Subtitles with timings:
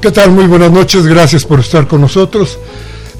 [0.00, 0.30] ¿Qué tal?
[0.30, 2.58] Muy buenas noches, gracias por estar con nosotros.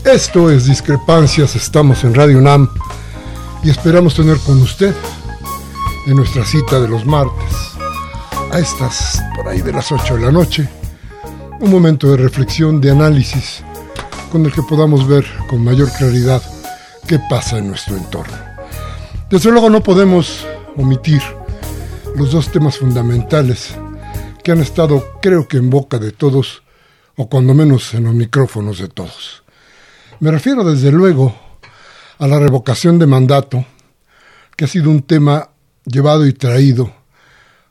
[0.02, 2.70] Esto es Discrepancias, estamos en Radio UNAM
[3.62, 4.94] y esperamos tener con usted
[6.06, 7.54] en nuestra cita de los martes,
[8.50, 10.70] a estas por ahí de las 8 de la noche,
[11.60, 13.62] un momento de reflexión, de análisis,
[14.32, 16.42] con el que podamos ver con mayor claridad
[17.06, 18.38] qué pasa en nuestro entorno.
[19.28, 20.47] Desde luego no podemos
[20.78, 21.20] omitir
[22.16, 23.74] los dos temas fundamentales
[24.42, 26.62] que han estado, creo que en boca de todos,
[27.20, 29.42] o cuando menos en los micrófonos de todos.
[30.20, 31.38] Me refiero desde luego
[32.19, 33.66] a la revocación de mandato,
[34.56, 35.50] que ha sido un tema
[35.84, 36.91] llevado y traído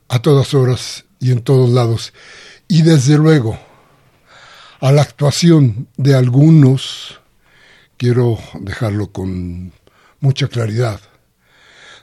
[0.06, 2.12] a todas horas y en todos lados,
[2.68, 3.58] y desde luego
[4.80, 7.20] a la actuación de algunos,
[7.96, 9.72] quiero dejarlo con
[10.20, 11.00] mucha claridad,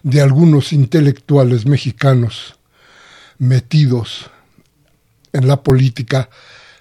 [0.04, 2.60] de algunos intelectuales mexicanos
[3.38, 4.30] metidos
[5.32, 6.30] en la política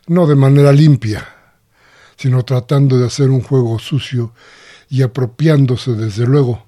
[0.07, 1.29] no de manera limpia,
[2.17, 4.33] sino tratando de hacer un juego sucio
[4.89, 6.67] y apropiándose, desde luego,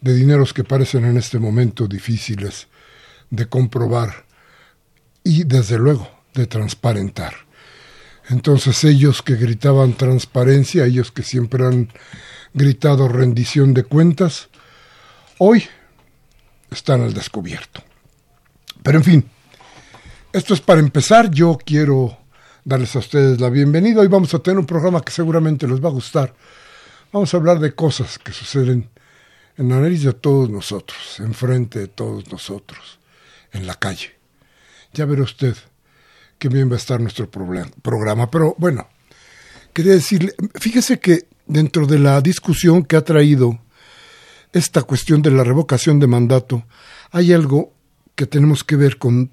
[0.00, 2.68] de dineros que parecen en este momento difíciles
[3.30, 4.26] de comprobar
[5.22, 7.34] y, desde luego, de transparentar.
[8.28, 11.92] Entonces ellos que gritaban transparencia, ellos que siempre han
[12.52, 14.48] gritado rendición de cuentas,
[15.38, 15.64] hoy
[16.70, 17.82] están al descubierto.
[18.82, 19.30] Pero en fin,
[20.32, 22.18] esto es para empezar, yo quiero
[22.64, 24.00] darles a ustedes la bienvenida.
[24.00, 26.34] Hoy vamos a tener un programa que seguramente les va a gustar.
[27.12, 28.90] Vamos a hablar de cosas que suceden
[29.56, 32.98] en la nariz de todos nosotros, enfrente de todos nosotros,
[33.52, 34.14] en la calle.
[34.94, 35.54] Ya verá usted
[36.38, 38.30] qué bien va a estar nuestro programa.
[38.30, 38.88] Pero bueno,
[39.72, 43.60] quería decirle, fíjese que dentro de la discusión que ha traído
[44.52, 46.64] esta cuestión de la revocación de mandato,
[47.10, 47.74] hay algo
[48.14, 49.32] que tenemos que ver con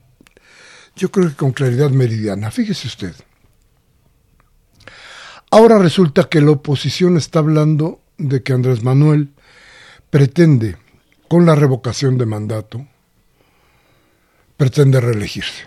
[0.96, 2.52] yo creo que con claridad meridiana.
[2.52, 3.16] Fíjese usted.
[5.50, 9.34] Ahora resulta que la oposición está hablando de que Andrés Manuel
[10.10, 10.78] pretende,
[11.28, 12.88] con la revocación de mandato,
[14.58, 15.64] pretende reelegirse.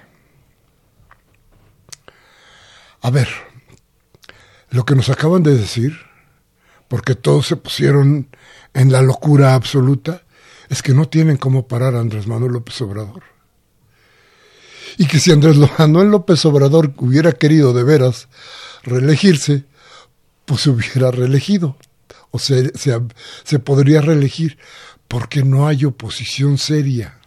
[3.03, 3.29] A ver,
[4.71, 5.99] lo que nos acaban de decir,
[6.89, 8.29] porque todos se pusieron
[8.73, 10.23] en la locura absoluta,
[10.71, 13.34] es que no tienen cómo parar a Andrés Manuel López Obrador
[14.97, 18.29] y que si Andrés Manuel López Obrador hubiera querido de veras
[18.83, 19.65] reelegirse,
[20.45, 21.77] pues se hubiera reelegido,
[22.31, 24.59] o se, se, podría reelegir,
[25.09, 27.19] porque no hay oposición seria.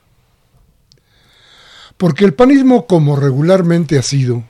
[1.97, 4.43] Porque el panismo, como regularmente ha sido,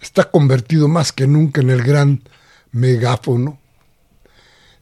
[0.00, 2.22] está convertido más que nunca en el gran
[2.70, 3.58] megáfono,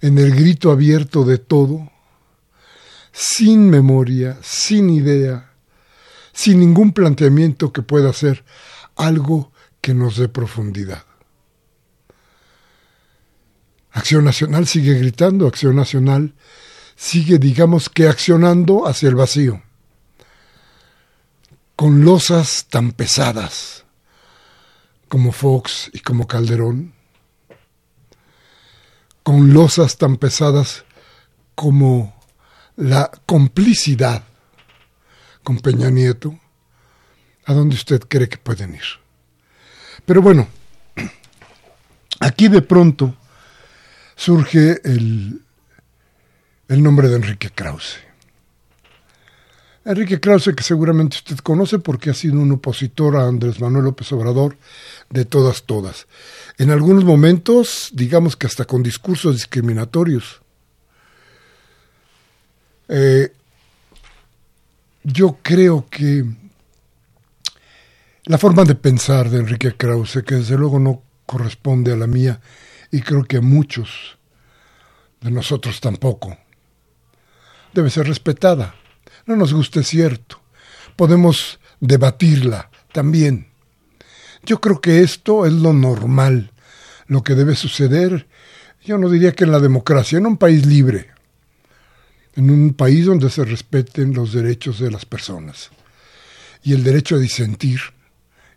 [0.01, 1.91] en el grito abierto de todo,
[3.13, 5.48] sin memoria, sin idea,
[6.38, 8.44] sin ningún planteamiento que pueda ser
[8.94, 9.50] algo
[9.81, 11.05] que nos dé profundidad.
[13.90, 16.37] Acción Nacional sigue gritando, Acción Nacional
[16.94, 19.64] sigue, digamos que, accionando hacia el vacío,
[21.75, 23.84] con losas tan pesadas
[25.08, 26.94] como Fox y como Calderón,
[29.25, 30.84] con losas tan pesadas
[31.56, 32.14] como
[32.76, 34.23] la complicidad
[35.43, 36.38] con Peña Nieto,
[37.44, 38.82] a dónde usted cree que pueden ir.
[40.05, 40.49] Pero bueno,
[42.20, 43.14] aquí de pronto
[44.17, 45.43] surge el,
[46.69, 48.08] el nombre de Enrique Krause.
[49.88, 54.12] Enrique Krause, que seguramente usted conoce porque ha sido un opositor a Andrés Manuel López
[54.12, 54.58] Obrador
[55.08, 56.06] de todas, todas.
[56.58, 60.43] En algunos momentos, digamos que hasta con discursos discriminatorios.
[62.88, 63.32] Eh,
[65.12, 66.25] yo creo que
[68.25, 72.40] la forma de pensar de Enrique Krause, que desde luego no corresponde a la mía,
[72.90, 74.19] y creo que a muchos
[75.22, 76.37] de nosotros tampoco,
[77.72, 78.75] debe ser respetada.
[79.25, 80.40] No nos guste cierto.
[80.94, 83.49] Podemos debatirla también.
[84.44, 86.52] Yo creo que esto es lo normal,
[87.06, 88.26] lo que debe suceder.
[88.84, 91.08] Yo no diría que en la democracia, en un país libre,
[92.38, 95.70] en un país donde se respeten los derechos de las personas
[96.62, 97.81] y el derecho a disentir,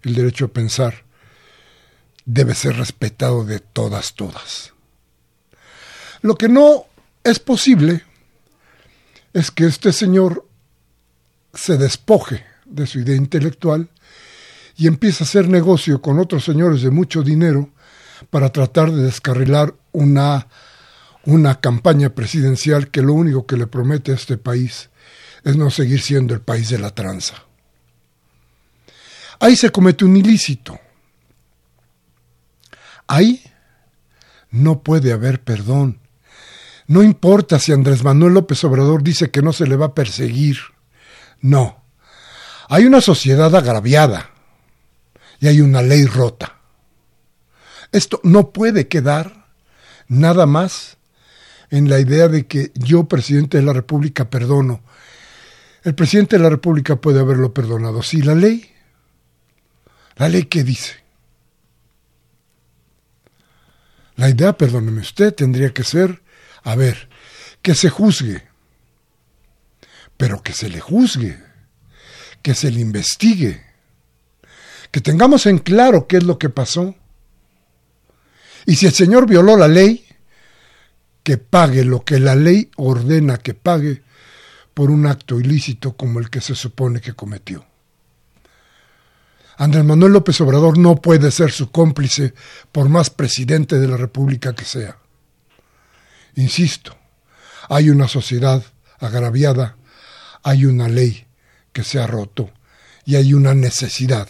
[0.04, 1.04] el derecho a pensar,
[2.24, 4.74] debe ser respetado de todas, todas.
[6.22, 6.86] Lo que no
[7.24, 8.04] es posible
[9.34, 10.48] es que este señor
[11.52, 13.90] se despoje de su idea intelectual
[14.78, 17.72] y empiece a hacer negocio con otros señores de mucho dinero
[18.30, 20.48] para tratar de descarrilar una
[21.26, 24.90] una campaña presidencial que lo único que le promete a este país
[25.44, 27.46] es no seguir siendo el país de la tranza.
[29.40, 30.80] Ahí se comete un ilícito.
[33.08, 33.44] Ahí
[34.52, 36.00] no puede haber perdón.
[36.88, 40.58] No importa si Andrés Manuel López Obrador dice que no se le va a perseguir.
[41.40, 41.84] No.
[42.68, 44.30] Hay una sociedad agraviada
[45.40, 46.58] y hay una ley rota.
[47.92, 49.48] Esto no puede quedar
[50.08, 50.98] nada más
[51.72, 54.82] en la idea de que yo, presidente de la República, perdono.
[55.84, 58.04] El presidente de la República puede haberlo perdonado.
[58.04, 58.70] Sí, la ley.
[60.18, 60.98] ¿La ley qué dice?
[64.18, 66.22] La idea, perdóneme usted, tendría que ser,
[66.64, 67.10] a ver,
[67.62, 68.44] que se juzgue,
[70.18, 71.42] pero que se le juzgue,
[72.42, 73.64] que se le investigue,
[74.92, 76.94] que tengamos en claro qué es lo que pasó.
[78.66, 80.06] Y si el señor violó la ley,
[81.24, 84.02] que pague lo que la ley ordena que pague
[84.74, 87.66] por un acto ilícito como el que se supone que cometió.
[89.58, 92.34] Andrés Manuel López Obrador no puede ser su cómplice
[92.72, 94.98] por más presidente de la República que sea.
[96.36, 96.98] Insisto,
[97.70, 98.64] hay una sociedad
[99.00, 99.78] agraviada,
[100.44, 101.28] hay una ley
[101.74, 102.50] que se ha roto
[103.06, 104.30] y hay una necesidad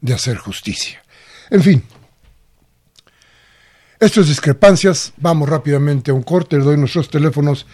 [0.00, 1.02] de hacer justicia.
[1.50, 1.84] En fin,
[4.00, 7.66] estas discrepancias, vamos rápidamente a un corte, le doy nuestros teléfonos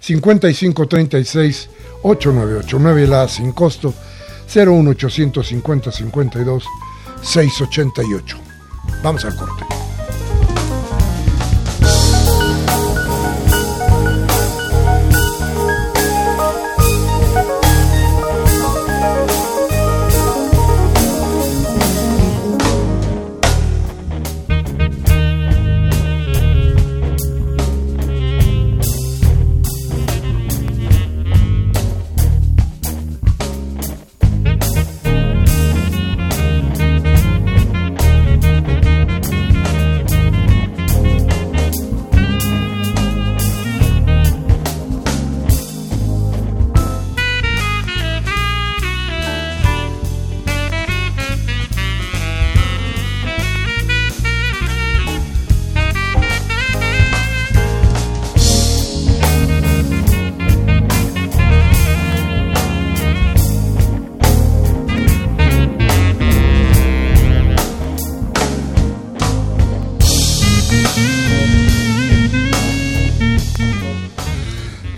[0.00, 1.68] 5536
[2.02, 3.94] 8989 la sin costo
[4.52, 6.64] 01850 52
[7.22, 8.38] 688.
[9.02, 9.64] Vamos al corte.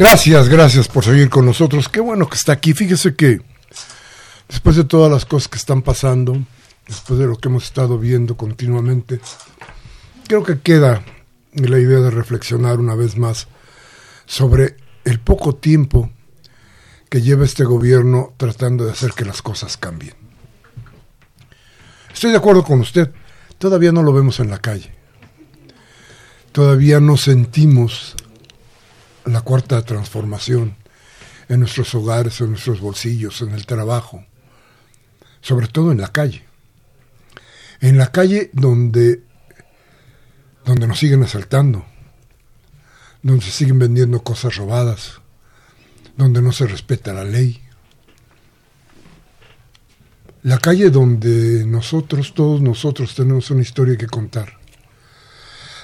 [0.09, 1.89] Gracias, gracias por seguir con nosotros.
[1.89, 2.75] Qué bueno que está aquí.
[2.75, 3.41] Fíjese que
[4.49, 6.41] después de todas las cosas que están pasando,
[6.87, 9.19] después de lo que hemos estado viendo continuamente,
[10.29, 11.05] creo que queda
[11.55, 13.49] la idea de reflexionar una vez más
[14.27, 16.09] sobre el poco tiempo
[17.11, 20.15] que lleva este gobierno tratando de hacer que las cosas cambien.
[22.15, 23.11] Estoy de acuerdo con usted,
[23.59, 24.95] todavía no lo vemos en la calle,
[26.53, 28.15] todavía no sentimos
[29.27, 30.77] la cuarta transformación
[31.49, 34.25] en nuestros hogares, en nuestros bolsillos, en el trabajo,
[35.41, 36.45] sobre todo en la calle.
[37.81, 39.23] En la calle donde,
[40.65, 41.85] donde nos siguen asaltando,
[43.23, 45.21] donde se siguen vendiendo cosas robadas,
[46.17, 47.63] donde no se respeta la ley.
[50.43, 54.59] La calle donde nosotros, todos nosotros tenemos una historia que contar.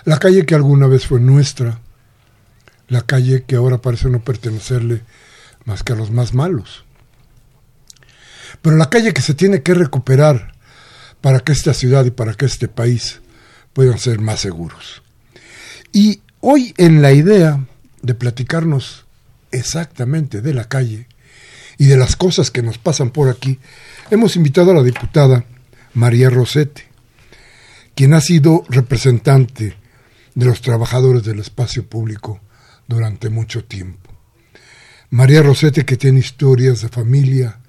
[0.05, 1.82] La calle que alguna vez fue nuestra,
[2.93, 5.01] la calle que ahora parece no pertenecerle
[5.65, 6.85] más que a los más malos.
[8.61, 10.53] Pero la calle que se tiene que recuperar
[11.23, 13.21] para que esta ciudad y para que este país
[13.73, 15.03] puedan ser más seguros.
[15.91, 17.65] Y hoy en la idea
[18.03, 19.07] de platicarnos
[19.53, 21.09] exactamente de la calle
[21.79, 23.59] y de las cosas que nos pasan por aquí,
[24.11, 25.47] hemos invitado a la diputada
[25.95, 26.89] María Rosete,
[27.95, 29.77] quien ha sido representante
[30.35, 32.41] de los trabajadores del espacio público
[32.93, 34.11] durante mucho tiempo.
[35.11, 37.61] María Rosete que tiene historias de familia,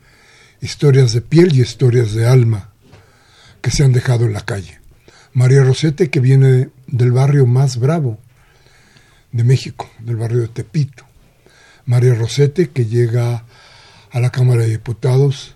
[0.61, 2.73] historias de piel y historias de alma
[3.61, 4.79] que se han dejado en la calle.
[5.33, 8.19] María Rosete que viene del barrio más bravo
[9.31, 11.05] de México, del barrio de Tepito.
[11.85, 13.45] María Rosete que llega
[14.11, 15.55] a la Cámara de Diputados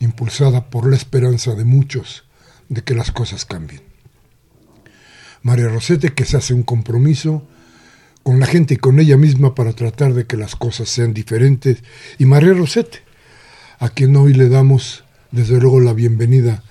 [0.00, 2.24] impulsada por la esperanza de muchos
[2.68, 3.82] de que las cosas cambien.
[5.42, 7.46] María Rosete que se hace un compromiso
[8.22, 11.82] con la gente y con ella misma para tratar de que las cosas sean diferentes.
[12.18, 13.00] Y María Rosete,
[13.78, 16.62] a quien hoy le damos desde luego la bienvenida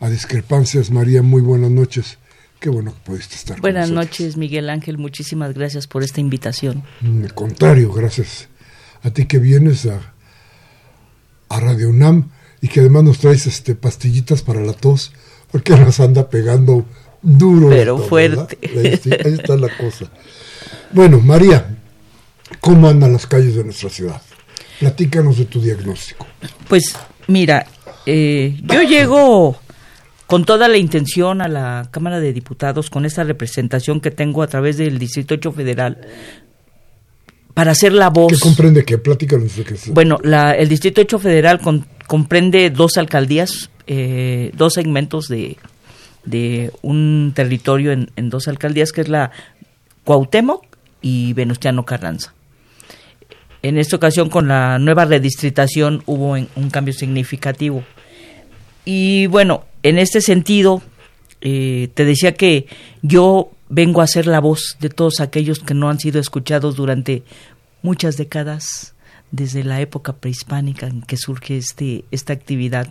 [0.00, 0.90] a Discrepancias.
[0.90, 2.18] María, muy buenas noches.
[2.60, 4.98] Qué bueno que pudiste estar Buenas noches, Miguel Ángel.
[4.98, 6.82] Muchísimas gracias por esta invitación.
[7.00, 8.48] Mm, al contrario, gracias
[9.02, 10.12] a ti que vienes a,
[11.48, 15.12] a Radio UNAM y que además nos traes este pastillitas para la tos,
[15.52, 16.84] porque nos anda pegando
[17.22, 17.68] duro.
[17.68, 18.58] Pero fuerte.
[18.62, 20.10] Ahí, ahí está la cosa.
[20.92, 21.76] Bueno, María,
[22.60, 24.22] ¿cómo andan las calles de nuestra ciudad?
[24.80, 26.26] Platícanos de tu diagnóstico.
[26.68, 27.66] Pues mira,
[28.06, 29.58] eh, yo llego
[30.26, 34.46] con toda la intención a la Cámara de Diputados, con esta representación que tengo a
[34.46, 35.98] través del Distrito 8 Federal,
[37.54, 38.32] para hacer la voz.
[38.32, 38.98] ¿Qué comprende qué?
[38.98, 44.74] Platícanos de qué Bueno, la, el Distrito 8 Federal con, comprende dos alcaldías, eh, dos
[44.74, 45.56] segmentos de,
[46.24, 49.32] de un territorio en, en, dos alcaldías, que es la
[50.04, 50.67] Cuauhtémoc
[51.00, 52.34] y Venustiano Carranza.
[53.62, 57.82] En esta ocasión, con la nueva redistritación, hubo un cambio significativo.
[58.84, 60.82] Y bueno, en este sentido,
[61.40, 62.66] eh, te decía que
[63.02, 67.22] yo vengo a ser la voz de todos aquellos que no han sido escuchados durante
[67.82, 68.94] muchas décadas,
[69.30, 72.88] desde la época prehispánica en que surge este, esta actividad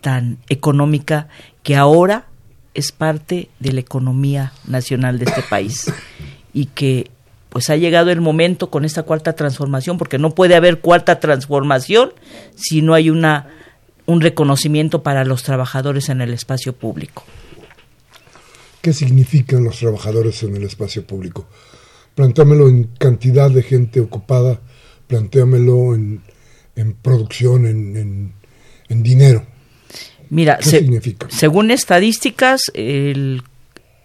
[0.00, 1.28] tan económica
[1.62, 2.26] que ahora
[2.72, 5.92] es parte de la economía nacional de este país
[6.54, 7.10] y que
[7.50, 12.12] pues ha llegado el momento con esta cuarta transformación, porque no puede haber cuarta transformación
[12.54, 13.48] si no hay una
[14.06, 17.24] un reconocimiento para los trabajadores en el espacio público.
[18.80, 21.46] ¿Qué significan los trabajadores en el espacio público?
[22.14, 24.60] Plantéamelo en cantidad de gente ocupada,
[25.06, 26.22] plantéamelo en,
[26.76, 28.32] en producción, en, en,
[28.88, 29.46] en, dinero.
[30.30, 31.28] Mira, ¿Qué se, significa?
[31.30, 33.42] según estadísticas, el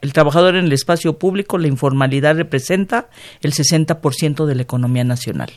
[0.05, 3.09] el trabajador en el espacio público, la informalidad representa
[3.41, 5.50] el 60% de la economía nacional.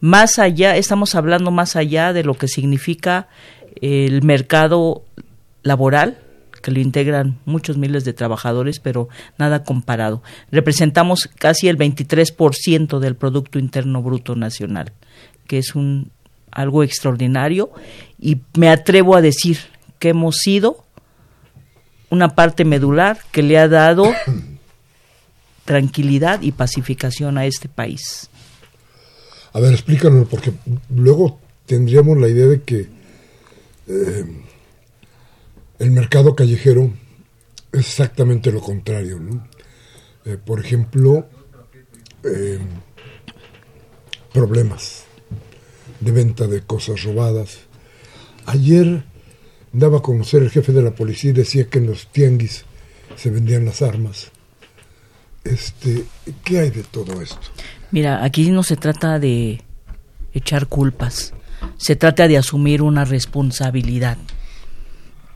[0.00, 3.28] Más allá, estamos hablando más allá de lo que significa
[3.80, 5.04] el mercado
[5.62, 6.18] laboral,
[6.62, 10.22] que lo integran muchos miles de trabajadores, pero nada comparado.
[10.50, 14.92] Representamos casi el 23% del Producto Interno Bruto Nacional,
[15.46, 16.10] que es un,
[16.50, 17.70] algo extraordinario,
[18.18, 19.58] y me atrevo a decir
[20.00, 20.84] que hemos sido
[22.12, 24.04] una parte medular que le ha dado
[25.64, 28.28] tranquilidad y pacificación a este país.
[29.54, 30.52] A ver, explícanos, porque
[30.94, 32.80] luego tendríamos la idea de que
[33.88, 34.26] eh,
[35.78, 36.92] el mercado callejero
[37.72, 39.18] es exactamente lo contrario.
[39.18, 39.48] ¿no?
[40.26, 41.26] Eh, por ejemplo,
[42.24, 42.58] eh,
[44.34, 45.04] problemas
[46.00, 47.60] de venta de cosas robadas.
[48.44, 49.02] Ayer
[49.72, 52.64] daba a conocer el jefe de la policía y decía que en los tianguis
[53.16, 54.30] se vendían las armas.
[55.44, 56.04] Este,
[56.44, 57.40] ¿Qué hay de todo esto?
[57.90, 59.60] Mira, aquí no se trata de
[60.32, 61.34] echar culpas,
[61.78, 64.18] se trata de asumir una responsabilidad.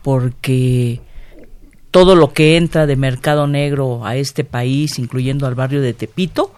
[0.03, 1.01] porque
[1.91, 6.53] todo lo que entra de mercado negro a este país, incluyendo al barrio de Tepito,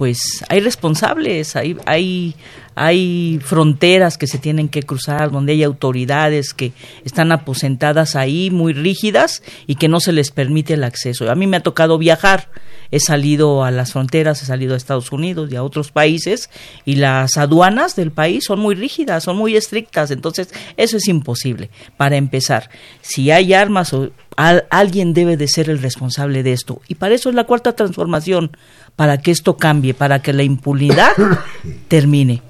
[0.00, 2.34] pues hay responsables, hay, hay,
[2.74, 6.72] hay fronteras que se tienen que cruzar, donde hay autoridades que
[7.04, 11.30] están aposentadas ahí, muy rígidas, y que no se les permite el acceso.
[11.30, 12.48] A mí me ha tocado viajar,
[12.90, 16.48] he salido a las fronteras, he salido a Estados Unidos y a otros países,
[16.86, 21.68] y las aduanas del país son muy rígidas, son muy estrictas, entonces eso es imposible.
[21.98, 22.70] Para empezar,
[23.02, 24.12] si hay armas o
[24.48, 26.80] alguien debe de ser el responsable de esto.
[26.88, 28.56] Y para eso es la cuarta transformación,
[28.96, 31.12] para que esto cambie, para que la impunidad
[31.88, 32.42] termine.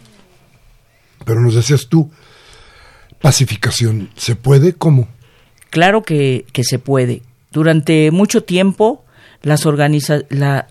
[1.25, 2.11] Pero nos decías tú,
[3.21, 4.75] pacificación, ¿se puede?
[4.75, 5.09] ¿Cómo?
[5.71, 7.23] Claro que, que se puede.
[7.51, 9.05] Durante mucho tiempo,
[9.43, 10.21] las organiza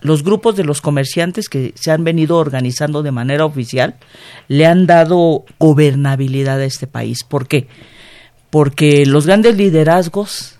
[0.01, 3.95] los grupos de los comerciantes que se han venido organizando de manera oficial
[4.47, 7.23] le han dado gobernabilidad a este país.
[7.23, 7.67] ¿Por qué?
[8.49, 10.58] Porque los grandes liderazgos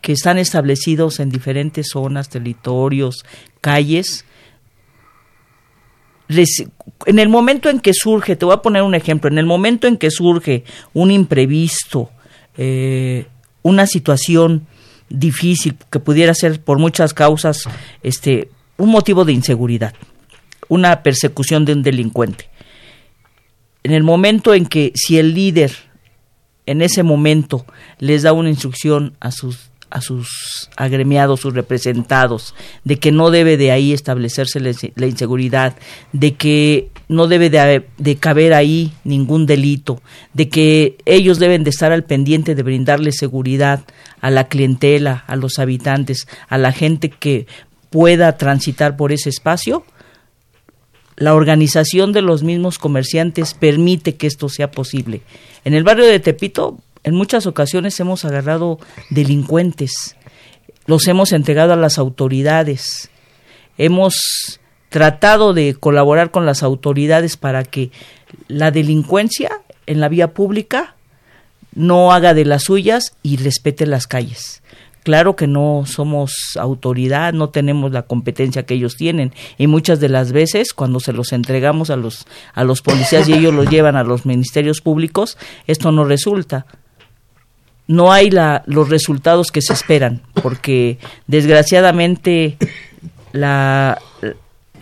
[0.00, 3.24] que están establecidos en diferentes zonas, territorios,
[3.60, 4.24] calles,
[7.06, 9.86] en el momento en que surge, te voy a poner un ejemplo, en el momento
[9.86, 12.10] en que surge un imprevisto,
[12.56, 13.26] eh,
[13.62, 14.66] una situación
[15.08, 17.64] difícil que pudiera ser por muchas causas,
[18.02, 19.94] este, un motivo de inseguridad,
[20.68, 22.50] una persecución de un delincuente.
[23.82, 25.72] En el momento en que si el líder
[26.66, 27.64] en ese momento
[27.98, 32.54] les da una instrucción a sus a sus agremiados, sus representados,
[32.84, 35.74] de que no debe de ahí establecerse la inseguridad,
[36.12, 40.02] de que no debe de, caber ahí ningún delito,
[40.34, 43.84] de que ellos deben de estar al pendiente de brindarle seguridad
[44.20, 47.46] a la clientela, a los habitantes, a la gente que
[47.90, 49.84] pueda transitar por ese espacio,
[51.16, 55.22] la organización de los mismos comerciantes permite que esto sea posible.
[55.64, 56.78] En el barrio de Tepito
[57.08, 60.14] en muchas ocasiones hemos agarrado delincuentes,
[60.86, 63.10] los hemos entregado a las autoridades,
[63.78, 67.90] hemos tratado de colaborar con las autoridades para que
[68.46, 70.96] la delincuencia en la vía pública
[71.74, 74.62] no haga de las suyas y respete las calles.
[75.02, 80.10] Claro que no somos autoridad, no tenemos la competencia que ellos tienen y muchas de
[80.10, 83.96] las veces cuando se los entregamos a los a los policías y ellos los llevan
[83.96, 86.66] a los ministerios públicos, esto no resulta
[87.88, 92.56] no hay la, los resultados que se esperan, porque desgraciadamente
[93.32, 93.98] la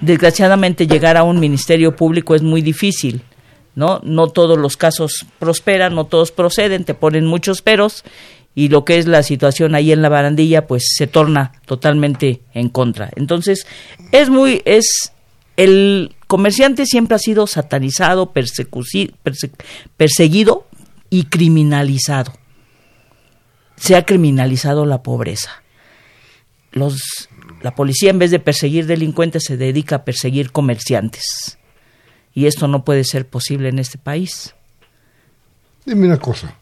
[0.01, 3.23] desgraciadamente llegar a un ministerio público es muy difícil,
[3.75, 4.01] ¿no?
[4.03, 8.05] No todos los casos prosperan, no todos proceden, te ponen muchos peros
[8.55, 12.69] y lo que es la situación ahí en la barandilla pues se torna totalmente en
[12.69, 13.11] contra.
[13.17, 13.67] Entonces,
[14.13, 15.13] es muy es
[15.57, 18.33] el comerciante siempre ha sido satanizado,
[19.97, 20.67] perseguido
[21.09, 22.33] y criminalizado
[23.77, 25.51] se ha criminalizado la pobreza.
[26.73, 27.29] Los,
[27.63, 31.59] la policía en vez de perseguir delincuentes se dedica a perseguir comerciantes.
[32.35, 34.55] Y esto no puede ser posible en este país.
[35.87, 36.55] Dime una cosa.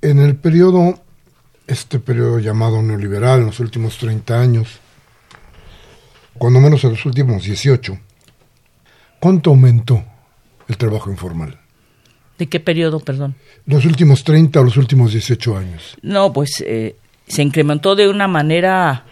[0.00, 1.00] En el periodo,
[1.66, 4.80] este periodo llamado neoliberal, en los últimos 30 años,
[6.36, 7.98] cuando menos en los últimos 18,
[9.20, 10.02] ¿cuánto aumentó
[10.66, 11.61] el trabajo informal?
[12.38, 13.34] ¿De qué periodo, perdón?
[13.66, 15.96] ¿Los últimos 30 o los últimos 18 años?
[16.02, 19.04] No, pues eh, se incrementó de una manera...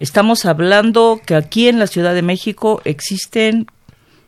[0.00, 3.66] Estamos hablando que aquí en la Ciudad de México existen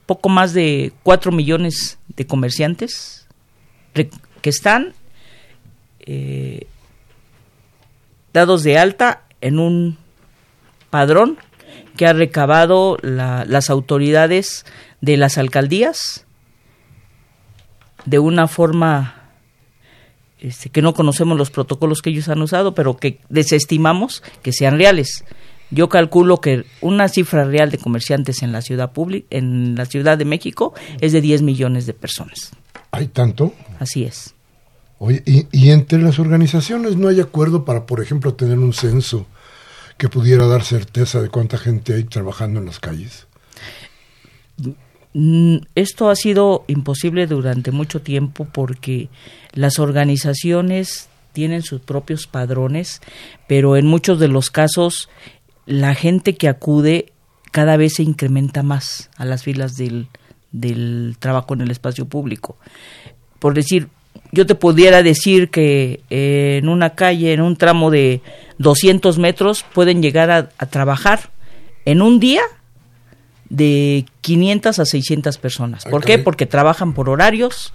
[0.06, 3.26] poco más de 4 millones de comerciantes
[3.92, 4.94] que están
[6.00, 6.66] eh,
[8.32, 9.98] dados de alta en un
[10.90, 11.38] padrón
[11.96, 14.66] que ha recabado las autoridades
[15.00, 16.25] de las alcaldías
[18.06, 19.16] de una forma
[20.38, 24.78] este, que no conocemos los protocolos que ellos han usado, pero que desestimamos que sean
[24.78, 25.24] reales.
[25.70, 30.16] Yo calculo que una cifra real de comerciantes en la ciudad pública, en la Ciudad
[30.16, 32.52] de México, es de 10 millones de personas.
[32.92, 33.52] ¿Hay tanto?
[33.80, 34.34] Así es.
[34.98, 39.26] Oye, ¿y, ¿y, entre las organizaciones no hay acuerdo para, por ejemplo, tener un censo
[39.98, 43.25] que pudiera dar certeza de cuánta gente hay trabajando en las calles?
[45.18, 49.08] Mm, esto ha sido imposible durante mucho tiempo porque
[49.54, 53.00] las organizaciones tienen sus propios padrones,
[53.46, 55.08] pero en muchos de los casos
[55.64, 57.14] la gente que acude
[57.50, 60.08] cada vez se incrementa más a las filas del,
[60.52, 62.58] del trabajo en el espacio público.
[63.38, 63.88] Por decir,
[64.32, 68.20] yo te pudiera decir que en una calle, en un tramo de
[68.58, 71.30] 200 metros, pueden llegar a trabajar
[71.86, 72.42] en un día
[73.48, 75.84] de 500 a 600 personas.
[75.84, 76.18] ¿Por qué?
[76.18, 77.72] Porque trabajan por horarios,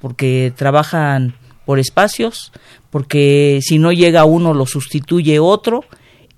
[0.00, 2.52] porque trabajan por espacios,
[2.90, 5.84] porque si no llega uno lo sustituye otro,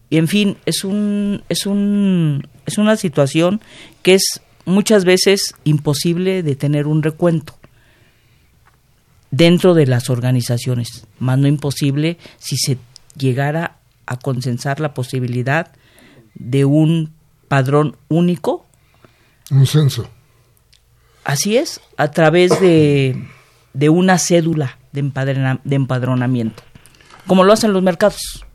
[0.08, 3.60] y en fin, es un es un es una situación
[4.02, 7.54] que es muchas veces imposible de tener un recuento
[9.30, 12.78] dentro de las organizaciones, más no imposible si se
[13.16, 15.72] llegara a consensar la posibilidad
[16.34, 17.12] de un
[17.50, 18.64] padrón único.
[19.50, 20.08] Un censo.
[21.24, 23.26] Así es, a través de,
[23.74, 25.02] de una cédula de,
[25.64, 26.62] de empadronamiento,
[27.26, 28.46] como lo hacen los mercados.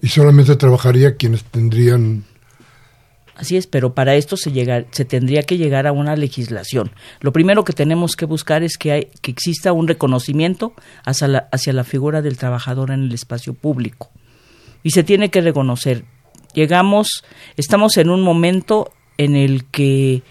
[0.00, 2.24] Y solamente trabajaría quienes tendrían
[3.36, 6.92] Así es, pero para esto se, llegar, se tendría que llegar a una legislación.
[7.20, 10.72] Lo primero que tenemos que buscar es que, hay, que exista un reconocimiento
[11.04, 14.10] hacia la, hacia la figura del trabajador en el espacio público.
[14.84, 16.04] Y se tiene que reconocer.
[16.54, 17.24] Llegamos,
[17.56, 20.22] estamos en un momento en el que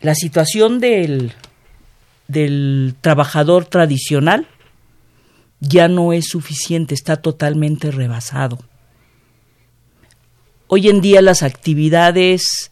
[0.00, 1.32] la situación del,
[2.26, 4.46] del trabajador tradicional
[5.60, 8.58] ya no es suficiente, está totalmente rebasado
[10.68, 12.70] hoy en día las actividades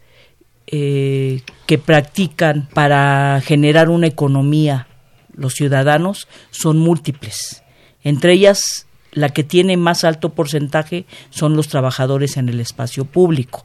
[0.69, 4.87] eh, que practican para generar una economía
[5.35, 7.63] los ciudadanos son múltiples.
[8.03, 8.86] Entre ellas,
[9.17, 13.65] la que tiene más alto porcentaje son los trabajadores en el espacio público.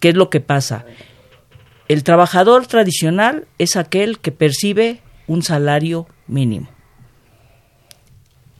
[0.00, 0.86] ¿Qué es lo que pasa?
[1.86, 6.70] El trabajador tradicional es aquel que percibe un salario mínimo.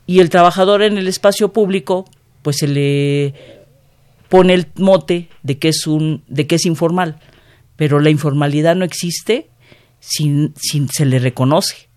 [0.06, 2.04] Y el trabajador en el espacio público,
[2.42, 3.64] pues se le
[4.28, 7.18] pone el mote de que es un de que es informal,
[7.76, 9.48] pero la informalidad no existe
[10.00, 11.88] sin, sin se le reconoce.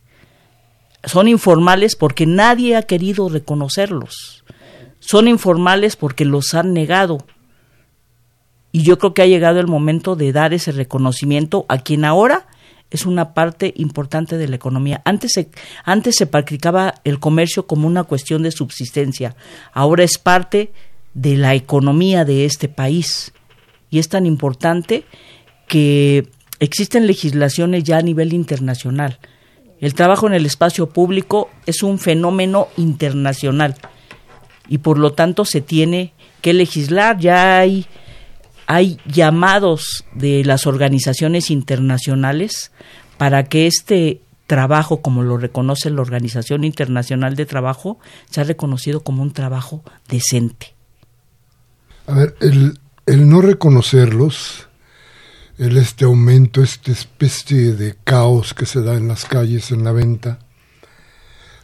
[1.04, 4.44] Son informales porque nadie ha querido reconocerlos.
[5.00, 7.20] Son informales porque los han negado.
[8.72, 12.48] Y yo creo que ha llegado el momento de dar ese reconocimiento a quien ahora
[12.90, 15.02] es una parte importante de la economía.
[15.06, 15.50] Antes se,
[15.84, 19.36] antes se practicaba el comercio como una cuestión de subsistencia,
[19.74, 20.72] ahora es parte
[21.14, 23.34] de la economía de este país.
[23.90, 25.06] Y es tan importante
[25.68, 26.30] que
[26.60, 29.20] existen legislaciones ya a nivel internacional.
[29.80, 33.76] El trabajo en el espacio público es un fenómeno internacional
[34.68, 37.18] y por lo tanto se tiene que legislar.
[37.20, 37.86] Ya hay,
[38.66, 42.72] hay llamados de las organizaciones internacionales
[43.18, 49.22] para que este trabajo, como lo reconoce la Organización Internacional de Trabajo, sea reconocido como
[49.22, 50.74] un trabajo decente.
[52.08, 54.67] A ver, el, el no reconocerlos,
[55.58, 59.92] el este aumento, esta especie de caos que se da en las calles, en la
[59.92, 60.40] venta,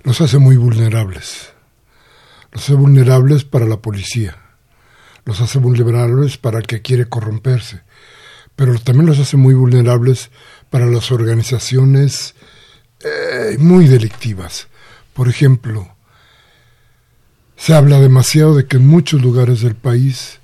[0.04, 1.54] los hace muy vulnerables.
[2.52, 4.38] Los hace vulnerables para la policía,
[5.26, 7.82] los hace vulnerables para el que quiere corromperse,
[8.56, 10.30] pero también los hace muy vulnerables
[10.70, 12.36] para las organizaciones
[13.00, 14.68] eh, muy delictivas.
[15.14, 15.96] Por ejemplo,
[17.56, 20.40] se habla demasiado de que en muchos lugares del país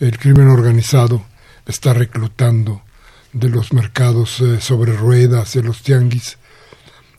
[0.00, 1.24] el crimen organizado
[1.66, 2.82] está reclutando
[3.32, 6.38] de los mercados eh, sobre ruedas, de los tianguis,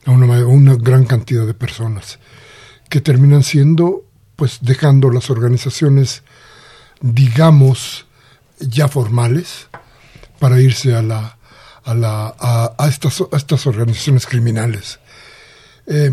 [0.05, 2.19] a una, gran cantidad de personas
[2.89, 4.05] que terminan siendo,
[4.35, 6.23] pues dejando las organizaciones,
[7.01, 8.05] digamos,
[8.59, 9.67] ya formales,
[10.39, 11.37] para irse a, la,
[11.83, 14.99] a, la, a estas organizaciones criminales.
[15.87, 16.11] Eh,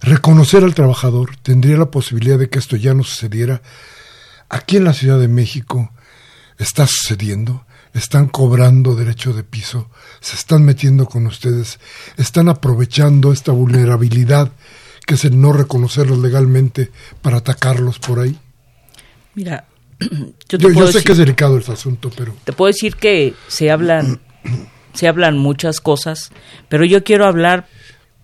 [0.00, 3.60] reconocer al trabajador tendría la posibilidad de que esto ya no sucediera.
[4.48, 5.92] Aquí en la Ciudad de México
[6.58, 9.90] está sucediendo, están cobrando derecho de piso,
[10.20, 11.78] se están metiendo con ustedes,
[12.16, 14.52] están aprovechando esta vulnerabilidad
[15.06, 16.90] que es el no reconocerlos legalmente
[17.22, 18.36] para atacarlos por ahí.
[19.34, 19.66] Mira,
[20.48, 22.34] yo, yo, sé que es delicado el asunto, pero...
[22.44, 24.20] Te puedo decir que se hablan,
[24.92, 26.30] se hablan muchas cosas,
[26.68, 27.66] pero yo quiero hablar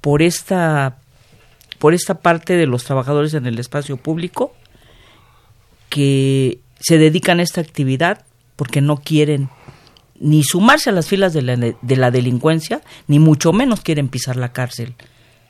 [0.02, 0.98] por esta
[1.78, 4.54] por esta parte de los trabajadores en el espacio público
[5.90, 9.48] que se dedican a esta actividad porque no quieren
[10.20, 14.36] ni sumarse a las filas de la, de la delincuencia, ni mucho menos quieren pisar
[14.36, 14.94] la cárcel.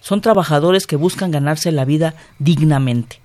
[0.01, 3.21] Son trabajadores que buscan ganarse la vida dignamente.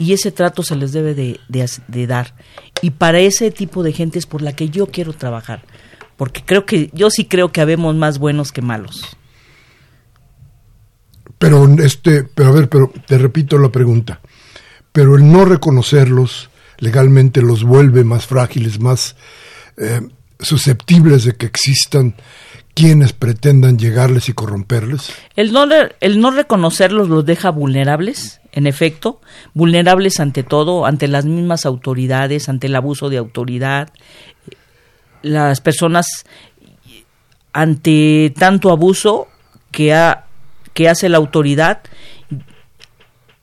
[0.00, 2.34] Y ese trato se les debe de, de, dar.
[2.82, 5.62] Y para ese tipo de gente es por la que yo quiero trabajar.
[6.16, 9.16] Porque creo que, yo sí creo que habemos más buenos que malos.
[11.38, 14.20] Pero este, pero a ver, pero te repito la pregunta.
[14.92, 16.49] Pero el no reconocerlos
[16.80, 19.16] legalmente los vuelve más frágiles, más
[19.76, 20.00] eh,
[20.38, 22.14] susceptibles de que existan
[22.74, 25.12] quienes pretendan llegarles y corromperles.
[25.36, 25.66] El no,
[26.00, 29.20] el no reconocerlos los deja vulnerables, en efecto,
[29.54, 33.90] vulnerables ante todo, ante las mismas autoridades, ante el abuso de autoridad.
[35.22, 36.24] Las personas
[37.52, 39.28] ante tanto abuso
[39.70, 40.26] que, ha,
[40.74, 41.82] que hace la autoridad.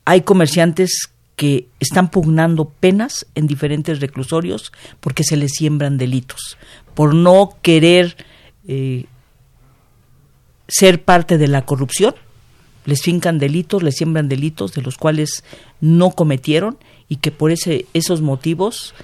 [0.04, 6.58] Hay comerciantes que están pugnando penas en diferentes reclusorios porque se les siembran delitos,
[6.94, 8.16] por no querer
[8.66, 9.04] eh,
[10.66, 12.16] ser parte de la corrupción,
[12.86, 15.44] les fincan delitos, les siembran delitos de los cuales
[15.80, 16.76] no cometieron
[17.08, 18.96] y que por ese, esos motivos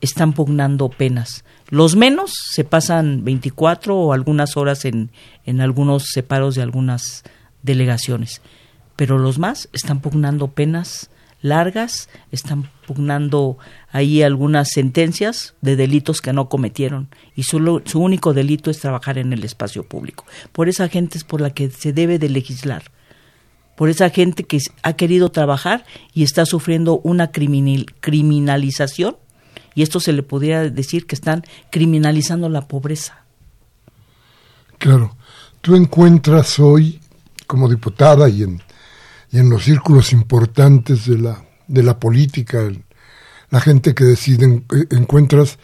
[0.00, 1.44] están pugnando penas.
[1.68, 5.10] Los menos se pasan 24 o algunas horas en,
[5.44, 7.22] en algunos separos de algunas
[7.62, 8.40] delegaciones,
[8.96, 11.10] pero los más están pugnando penas
[11.42, 13.58] largas, están pugnando
[13.90, 19.18] ahí algunas sentencias de delitos que no cometieron y solo, su único delito es trabajar
[19.18, 20.24] en el espacio público.
[20.52, 22.84] Por esa gente es por la que se debe de legislar,
[23.76, 29.16] por esa gente que ha querido trabajar y está sufriendo una criminalización
[29.74, 33.24] y esto se le podría decir que están criminalizando la pobreza.
[34.78, 35.16] Claro,
[35.60, 37.00] tú encuentras hoy
[37.46, 38.62] como diputada y en
[39.32, 42.70] y en los círculos importantes de la, de la política,
[43.50, 45.58] la gente que decide, encuentras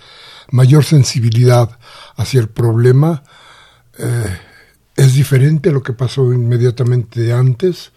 [0.50, 1.78] mayor sensibilidad
[2.16, 3.22] hacia el problema.
[3.98, 4.38] Eh,
[4.96, 7.92] es diferente a lo que pasó inmediatamente antes.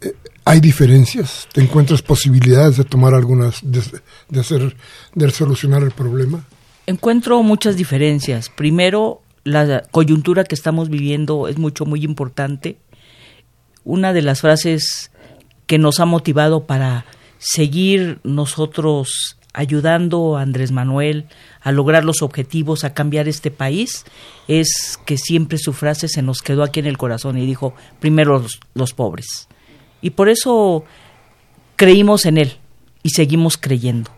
[0.00, 0.14] Eh,
[0.44, 1.48] hay diferencias.
[1.52, 3.82] ¿Te encuentras posibilidades de tomar algunas, de,
[4.28, 4.76] de, hacer,
[5.14, 6.44] de solucionar el problema?
[6.86, 8.48] Encuentro muchas diferencias.
[8.48, 12.78] Primero, la coyuntura que estamos viviendo es mucho, muy importante
[13.84, 15.10] una de las frases
[15.66, 17.06] que nos ha motivado para
[17.38, 21.26] seguir nosotros ayudando a Andrés Manuel
[21.60, 24.04] a lograr los objetivos, a cambiar este país,
[24.48, 28.38] es que siempre su frase se nos quedó aquí en el corazón y dijo, primero
[28.38, 29.48] los, los pobres.
[30.00, 30.84] Y por eso
[31.76, 32.56] creímos en él
[33.02, 34.10] y seguimos creyendo.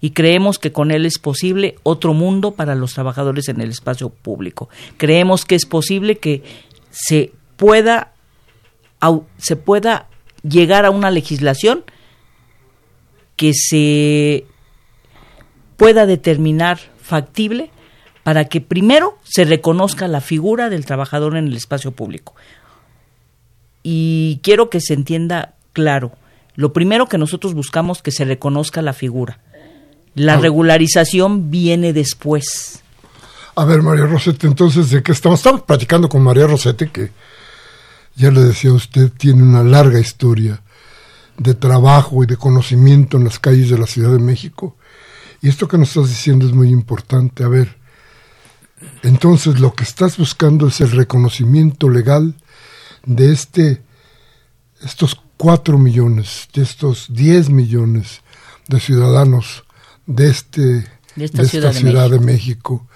[0.00, 4.10] Y creemos que con él es posible otro mundo para los trabajadores en el espacio
[4.10, 4.68] público.
[4.98, 6.42] Creemos que es posible que
[6.90, 8.12] se pueda
[9.38, 10.08] se pueda
[10.42, 11.84] llegar a una legislación
[13.36, 14.46] que se
[15.76, 17.70] pueda determinar factible
[18.22, 22.34] para que primero se reconozca la figura del trabajador en el espacio público.
[23.82, 26.12] Y quiero que se entienda claro,
[26.56, 29.38] lo primero que nosotros buscamos que se reconozca la figura.
[30.14, 30.38] La ah.
[30.38, 32.82] regularización viene después.
[33.54, 35.38] A ver, María Rosete, entonces, ¿de qué estamos?
[35.38, 37.10] Estamos platicando con María Rosete, que
[38.16, 40.62] ya le decía a usted, tiene una larga historia
[41.38, 44.76] de trabajo y de conocimiento en las calles de la Ciudad de México.
[45.42, 47.44] Y esto que nos estás diciendo es muy importante.
[47.44, 47.76] A ver,
[49.02, 52.34] entonces lo que estás buscando es el reconocimiento legal
[53.04, 53.82] de este,
[54.82, 58.22] estos cuatro millones, de estos diez millones
[58.68, 59.64] de ciudadanos
[60.06, 60.60] de, este,
[61.16, 62.86] de esta, ciudad, de, México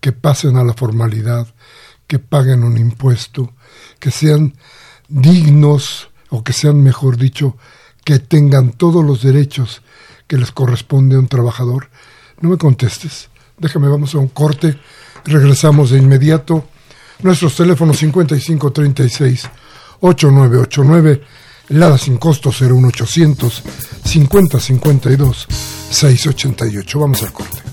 [0.00, 1.52] que pasen a la formalidad,
[2.06, 3.52] que paguen un impuesto,
[3.98, 4.54] que sean
[5.08, 7.56] dignos, o que sean, mejor dicho,
[8.04, 9.82] que tengan todos los derechos
[10.26, 11.90] que les corresponde a un trabajador.
[12.40, 13.28] No me contestes.
[13.58, 14.78] Déjame, vamos a un corte.
[15.24, 16.68] Regresamos de inmediato.
[17.22, 19.50] Nuestros teléfonos 5536
[20.00, 21.22] 8989,
[21.70, 23.62] Lada sin costo 01800
[24.04, 25.46] 5052
[25.90, 26.98] 688.
[26.98, 27.67] Vamos al corte.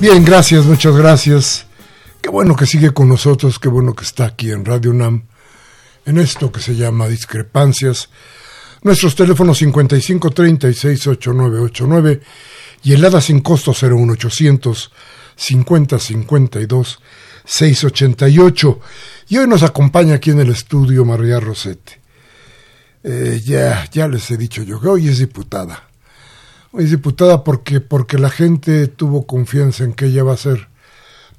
[0.00, 1.66] Bien, gracias, muchas gracias.
[2.20, 5.24] Qué bueno que sigue con nosotros, qué bueno que está aquí en Radio UNAM,
[6.04, 8.10] en esto que se llama Discrepancias.
[8.82, 12.20] Nuestros teléfonos 55 36 8989
[12.82, 14.92] y el ADA sin costo 01800
[15.36, 17.00] 50 52
[17.44, 18.80] 688.
[19.28, 22.00] Y hoy nos acompaña aquí en el estudio María Rosete.
[23.02, 25.88] Eh, ya, ya les he dicho yo que hoy es diputada.
[26.78, 30.68] Es diputada porque, porque la gente tuvo confianza en que ella va a ser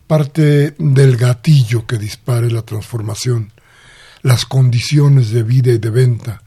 [0.07, 3.51] parte del gatillo que dispare la transformación,
[4.21, 6.43] las condiciones de vida y de venta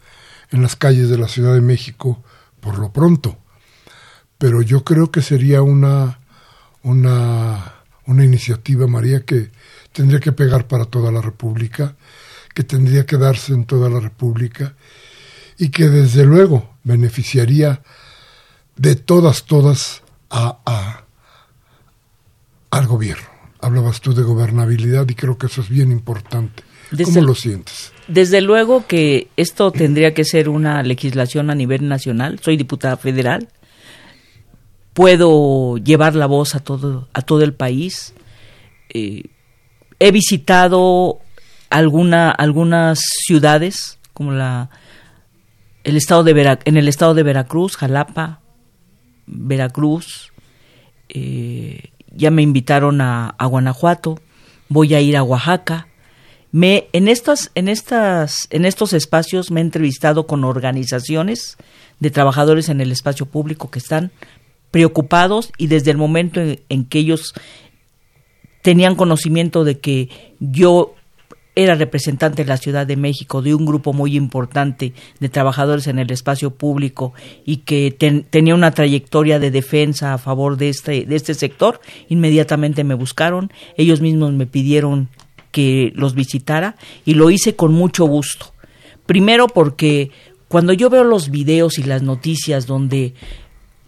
[0.51, 2.23] en las calles de la Ciudad de México
[2.61, 3.37] por lo pronto.
[4.39, 6.21] Pero yo creo que sería una,
[6.83, 7.75] una,
[8.07, 9.51] una iniciativa, María, que
[9.93, 11.97] tendría que pegar para toda la República,
[12.55, 14.77] que tendría que darse en toda la República
[15.59, 17.83] y que desde luego beneficiaría
[18.79, 21.05] de todas, todas a,
[22.71, 23.27] al gobierno.
[23.61, 26.63] Hablabas tú de gobernabilidad y creo que eso es bien importante.
[27.05, 27.93] ¿Cómo lo sientes?
[28.07, 32.39] Desde luego que esto tendría que ser una legislación a nivel nacional.
[32.43, 33.49] Soy diputada federal.
[34.95, 38.15] Puedo llevar la voz a todo, a todo el país.
[38.95, 39.25] Eh,
[39.99, 41.19] he visitado
[41.69, 44.71] alguna, algunas ciudades como la
[45.85, 48.41] el estado de en el estado de Veracruz, Jalapa,
[49.29, 50.33] Veracruz,
[51.09, 54.21] eh, ya me invitaron a, Guanajuato,
[54.69, 55.89] voy a ir a Oaxaca.
[56.51, 61.59] Me, en, estas, en, estas, en estos espacios me he entrevistado con organizaciones
[62.01, 64.11] de trabajadores en el espacio público que están
[64.71, 67.35] preocupados y desde el momento en que ellos
[68.63, 70.09] tenían conocimiento de que
[70.41, 70.95] yo
[71.59, 75.99] era representante de la Ciudad de México de un grupo muy importante de trabajadores en
[75.99, 77.91] el espacio público y que
[78.31, 83.51] tenía una trayectoria de defensa a favor de este, de este sector, inmediatamente me buscaron,
[83.77, 85.09] ellos mismos me pidieron
[85.51, 88.55] que los visitara y lo hice con mucho gusto.
[89.07, 90.13] Primero porque
[90.47, 93.15] cuando yo veo los videos y las noticias donde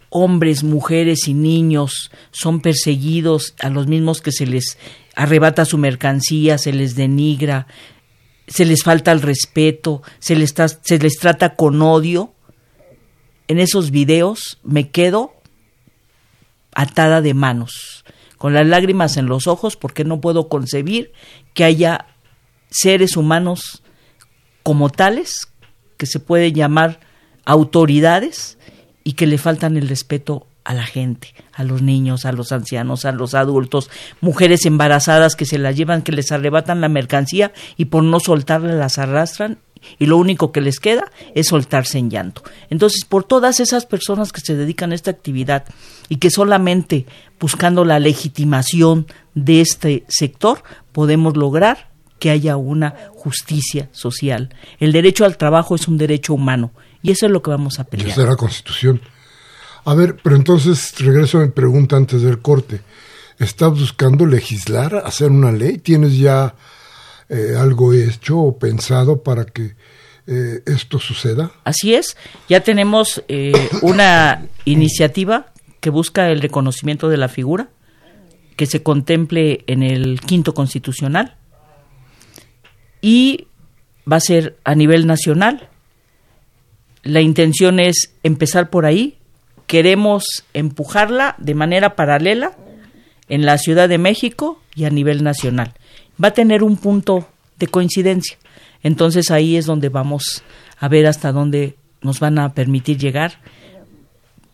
[0.09, 4.77] hombres, mujeres y niños son perseguidos a los mismos que se les
[5.15, 7.67] arrebata su mercancía, se les denigra,
[8.47, 12.33] se les falta el respeto, se les, trata con odio,
[13.47, 15.33] en esos videos me quedo
[16.73, 18.05] atada de manos,
[18.37, 21.11] con las lágrimas en los ojos, porque no puedo concebir
[21.53, 22.07] que haya
[22.69, 23.83] seres humanos
[24.63, 25.49] como tales,
[25.97, 26.99] que se puede llamar
[27.45, 28.57] autoridades,
[29.03, 33.05] y que le faltan el respeto a la gente, a los niños, a los ancianos,
[33.05, 37.85] a los adultos, mujeres embarazadas que se las llevan, que les arrebatan la mercancía y
[37.85, 39.59] por no soltarla las arrastran
[39.97, 42.43] y lo único que les queda es soltarse en llanto.
[42.69, 45.65] Entonces, por todas esas personas que se dedican a esta actividad
[46.09, 47.05] y que solamente
[47.39, 54.53] buscando la legitimación de este sector podemos lograr que haya una justicia social.
[54.79, 56.71] El derecho al trabajo es un derecho humano
[57.01, 58.11] y eso es lo que vamos a pelear.
[58.11, 59.01] Esa es la Constitución.
[59.85, 62.81] A ver, pero entonces regreso a mi pregunta antes del corte.
[63.39, 65.79] ¿Estás buscando legislar, hacer una ley?
[65.79, 66.53] ¿Tienes ya
[67.29, 69.75] eh, algo hecho o pensado para que
[70.27, 71.51] eh, esto suceda?
[71.63, 72.15] Así es,
[72.47, 77.69] ya tenemos eh, una iniciativa que busca el reconocimiento de la figura,
[78.55, 81.37] que se contemple en el quinto constitucional
[83.01, 83.47] y
[84.09, 85.69] va a ser a nivel nacional.
[87.01, 89.17] La intención es empezar por ahí,
[89.71, 92.51] queremos empujarla de manera paralela
[93.29, 95.71] en la Ciudad de México y a nivel nacional.
[96.21, 97.25] Va a tener un punto
[97.57, 98.37] de coincidencia.
[98.83, 100.43] Entonces ahí es donde vamos
[100.77, 103.39] a ver hasta dónde nos van a permitir llegar,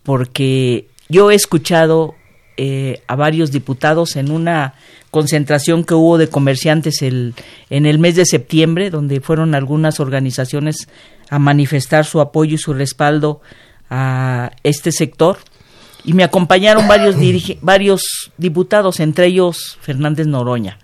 [0.04, 2.14] porque yo he escuchado
[2.56, 4.76] eh, a varios diputados en una
[5.10, 7.34] concentración que hubo de comerciantes el,
[7.72, 10.88] en el mes de septiembre, donde fueron algunas organizaciones
[11.32, 13.42] a manifestar su apoyo y su respaldo
[13.90, 15.38] a este sector
[16.04, 17.16] y me acompañaron varios,
[17.62, 20.80] varios diputados, entre ellos Fernández Noroña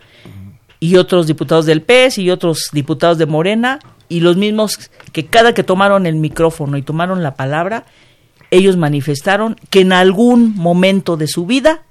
[0.80, 5.54] y otros diputados del PES y otros diputados de Morena y los mismos que cada
[5.54, 7.86] que tomaron el micrófono y tomaron la palabra,
[8.52, 11.84] ellos manifestaron que en algún momento de su vida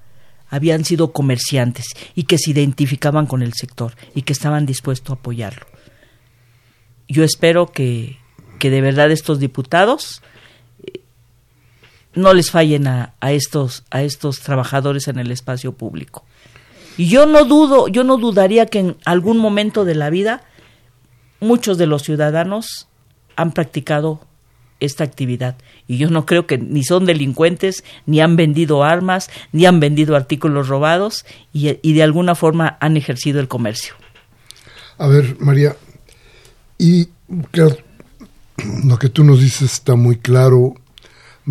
[0.47, 5.19] habían sido comerciantes y que se identificaban con el sector y que estaban dispuestos a
[5.19, 5.65] apoyarlo.
[7.07, 8.19] Yo espero que,
[8.59, 10.21] que de verdad estos diputados
[12.15, 16.23] no les fallen a, estos, a estos trabajadores en el espacio público.
[16.97, 20.43] Y yo no dudo, yo no dudaría que en algún momento de la vida
[21.39, 22.87] muchos de los ciudadanos
[23.35, 24.21] han practicado
[24.79, 25.55] esta actividad.
[25.87, 30.15] Y yo no creo que ni son delincuentes, ni han vendido armas, ni han vendido
[30.15, 33.95] artículos robados y, y de alguna forma han ejercido el comercio.
[34.97, 35.75] A ver, María,
[36.77, 37.07] y
[37.51, 37.77] claro,
[38.85, 40.75] lo que tú nos dices está muy claro,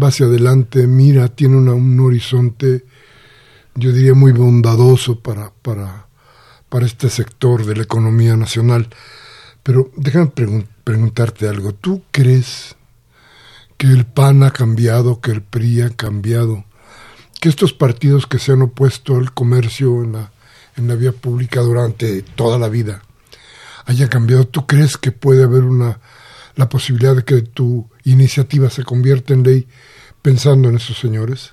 [0.01, 2.85] va hacia adelante, mira, tiene un horizonte,
[3.75, 6.09] yo diría, muy bondadoso para, para,
[6.69, 8.89] para este sector de la economía nacional.
[9.63, 10.33] Pero déjame
[10.85, 11.73] preguntarte algo.
[11.73, 12.77] ¿Tú crees
[13.77, 16.65] que el PAN ha cambiado, que el PRI ha cambiado,
[17.41, 20.33] que estos partidos que se han opuesto al comercio en la,
[20.77, 23.03] en la vía pública durante toda la vida
[23.85, 24.47] haya cambiado?
[24.47, 26.01] ¿Tú crees que puede haber una
[26.57, 29.67] la posibilidad de que tu iniciativa se convierta en ley
[30.23, 31.53] pensando en esos señores?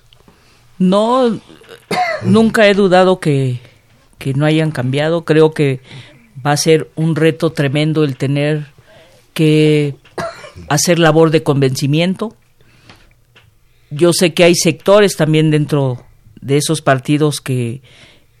[0.78, 1.40] No,
[2.22, 3.60] nunca he dudado que,
[4.18, 5.24] que no hayan cambiado.
[5.24, 5.80] Creo que
[6.44, 8.66] va a ser un reto tremendo el tener
[9.34, 9.96] que
[10.68, 12.36] hacer labor de convencimiento.
[13.90, 16.04] Yo sé que hay sectores también dentro
[16.40, 17.82] de esos partidos que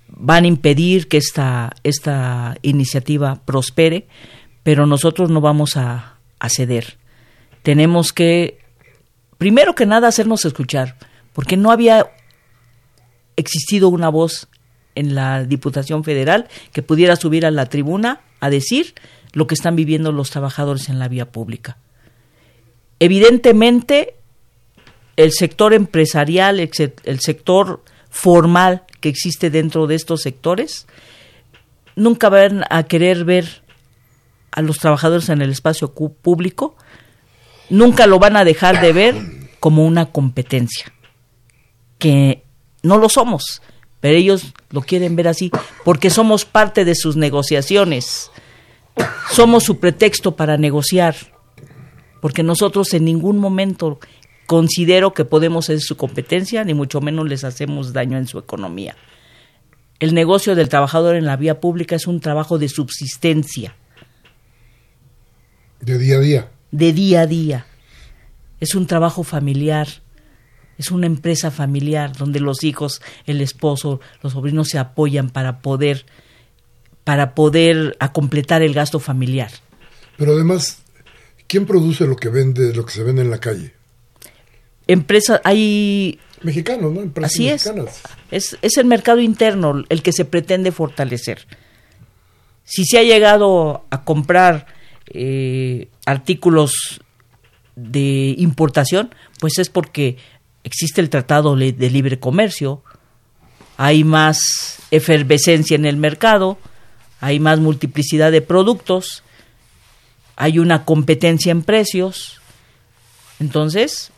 [0.08, 4.06] van a impedir que esta, esta iniciativa prospere,
[4.62, 6.96] pero nosotros no vamos a, a ceder.
[7.62, 8.58] Tenemos que,
[9.38, 10.96] primero que nada, hacernos escuchar,
[11.32, 12.10] porque no había
[13.36, 14.48] existido una voz
[14.94, 18.94] en la Diputación Federal que pudiera subir a la tribuna a decir
[19.32, 21.76] lo que están viviendo los trabajadores en la vía pública.
[22.98, 24.14] Evidentemente,
[25.16, 30.86] el sector empresarial, el sector formal que existe dentro de estos sectores,
[31.96, 33.62] nunca van a querer ver
[34.52, 36.76] a los trabajadores en el espacio público,
[37.68, 39.14] nunca lo van a dejar de ver
[39.60, 40.92] como una competencia,
[41.98, 42.44] que
[42.82, 43.62] no lo somos,
[44.00, 45.50] pero ellos lo quieren ver así,
[45.84, 48.30] porque somos parte de sus negociaciones,
[49.30, 51.14] somos su pretexto para negociar,
[52.20, 53.98] porque nosotros en ningún momento
[54.46, 58.96] considero que podemos ser su competencia, ni mucho menos les hacemos daño en su economía.
[60.00, 63.76] El negocio del trabajador en la vía pública es un trabajo de subsistencia
[65.80, 66.48] de día a día.
[66.70, 67.66] De día a día.
[68.60, 69.88] Es un trabajo familiar.
[70.78, 76.06] Es una empresa familiar donde los hijos, el esposo, los sobrinos se apoyan para poder
[77.04, 79.50] para poder a completar el gasto familiar.
[80.16, 80.78] Pero además,
[81.46, 83.72] ¿quién produce lo que vende, lo que se vende en la calle?
[84.86, 87.00] Empresas, hay mexicanos, ¿no?
[87.00, 87.70] Empresas Así es.
[88.30, 88.58] es.
[88.60, 91.46] Es el mercado interno el que se pretende fortalecer.
[92.64, 94.66] Si se ha llegado a comprar
[95.06, 97.00] eh, artículos
[97.76, 100.16] de importación, pues es porque
[100.64, 102.82] existe el Tratado de Libre Comercio,
[103.76, 106.58] hay más efervescencia en el mercado,
[107.20, 109.22] hay más multiplicidad de productos,
[110.36, 112.40] hay una competencia en precios.
[113.38, 114.10] Entonces,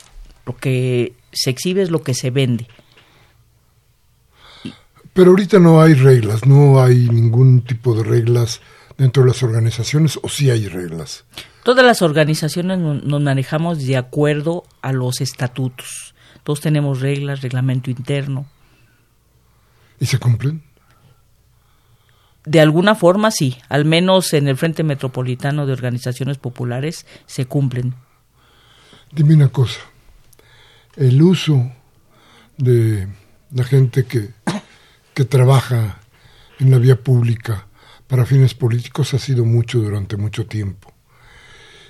[0.47, 2.67] lo que se exhibe es lo que se vende.
[5.13, 8.61] Pero ahorita no hay reglas, no hay ningún tipo de reglas
[8.99, 11.25] dentro de las organizaciones o si hay reglas?
[11.63, 16.15] Todas las organizaciones nos manejamos de acuerdo a los estatutos.
[16.43, 18.47] Todos tenemos reglas, reglamento interno.
[20.01, 20.65] ¿Y se cumplen?
[22.45, 27.95] De alguna forma sí, al menos en el Frente Metropolitano de Organizaciones Populares se cumplen.
[29.13, 29.81] Dime una cosa,
[30.97, 31.71] el uso
[32.57, 33.07] de
[33.53, 34.31] la gente que,
[35.15, 36.01] que trabaja
[36.59, 37.67] en la vía pública
[38.13, 40.93] para fines políticos ha sido mucho durante mucho tiempo.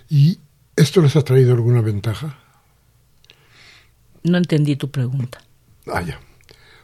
[0.09, 0.39] ¿Y
[0.77, 2.39] esto les ha traído alguna ventaja?
[4.23, 5.43] No entendí tu pregunta.
[5.89, 6.21] Ah, ya.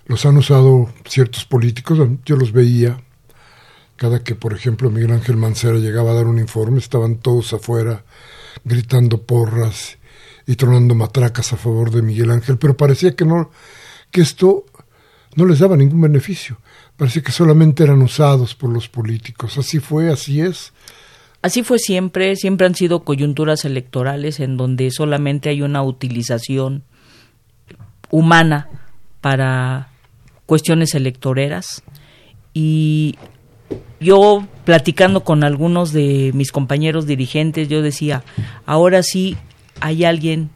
[0.07, 3.01] Los han usado ciertos políticos, yo los veía
[3.95, 8.05] cada que, por ejemplo, Miguel Ángel Mancera llegaba a dar un informe, estaban todos afuera
[8.65, 9.99] gritando porras
[10.49, 13.53] y tronando matracas a favor de Miguel Ángel, pero parecía que no,
[14.11, 14.65] que esto
[15.37, 16.59] no les daba ningún beneficio.
[16.99, 19.57] Parece que solamente eran usados por los políticos.
[19.57, 20.73] Así fue, así es.
[21.41, 26.83] Así fue siempre, siempre han sido coyunturas electorales en donde solamente hay una utilización
[28.11, 28.69] humana
[29.21, 29.89] para
[30.47, 31.85] cuestiones electoreras
[32.53, 33.17] y
[34.01, 38.25] yo platicando con algunos de mis compañeros dirigentes, yo decía,
[38.67, 39.37] ahora sí
[39.81, 40.51] hay alguien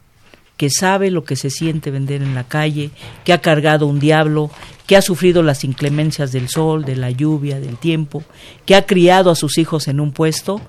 [0.57, 2.91] que sabe lo que se siente vender en la calle,
[3.23, 4.49] que ha cargado un diablo,
[4.85, 8.23] que ha sufrido las inclemencias del sol, de la lluvia, del tiempo,
[8.65, 10.61] que ha criado a sus hijos en un puesto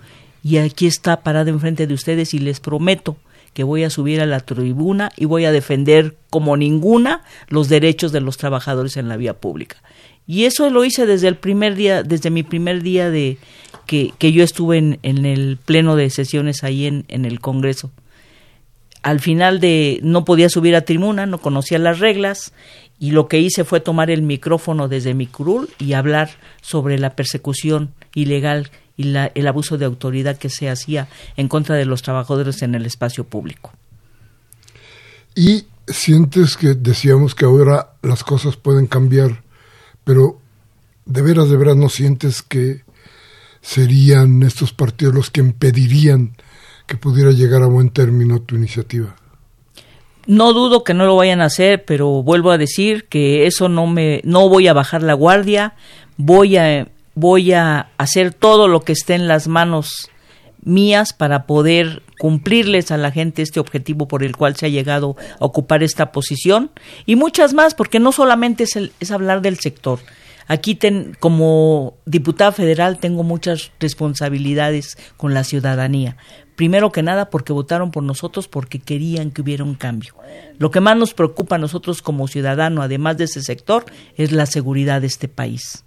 [0.43, 3.17] y aquí está parado enfrente de ustedes y les prometo
[3.55, 8.13] que voy a subir a la tribuna y voy a defender como ninguna los derechos
[8.13, 9.77] de los trabajadores en la vía pública.
[10.27, 13.39] Y eso lo hice desde el primer día, desde mi primer día de
[13.87, 17.93] que, yo estuve en, en, el pleno de sesiones ahí en, en el Congreso
[19.05, 22.55] al final de no podía subir a tribuna, no conocía las reglas
[22.99, 26.31] y lo que hice fue tomar el micrófono desde mi curul y hablar
[26.63, 31.77] sobre la persecución ilegal y la, el abuso de autoridad que se hacía en contra
[31.77, 33.73] de los trabajadores en el espacio público.
[35.35, 39.43] Y sientes que decíamos que ahora las cosas pueden cambiar,
[40.05, 40.39] pero
[41.07, 42.85] de veras, de veras no sientes que
[43.61, 46.37] serían estos partidos los que impedirían
[46.87, 49.17] que pudiera llegar a buen término tu iniciativa.
[50.27, 53.87] No dudo que no lo vayan a hacer, pero vuelvo a decir que eso no
[53.87, 55.75] me no voy a bajar la guardia,
[56.17, 60.11] voy a voy a hacer todo lo que esté en las manos
[60.63, 65.17] mías para poder cumplirles a la gente este objetivo por el cual se ha llegado
[65.39, 66.71] a ocupar esta posición
[67.07, 70.01] y muchas más, porque no solamente es, es hablar del sector.
[70.47, 76.17] Aquí ten, como diputada federal tengo muchas responsabilidades con la ciudadanía.
[76.57, 80.15] Primero que nada porque votaron por nosotros porque querían que hubiera un cambio.
[80.59, 83.85] Lo que más nos preocupa a nosotros como ciudadanos, además de ese sector,
[84.17, 85.85] es la seguridad de este país.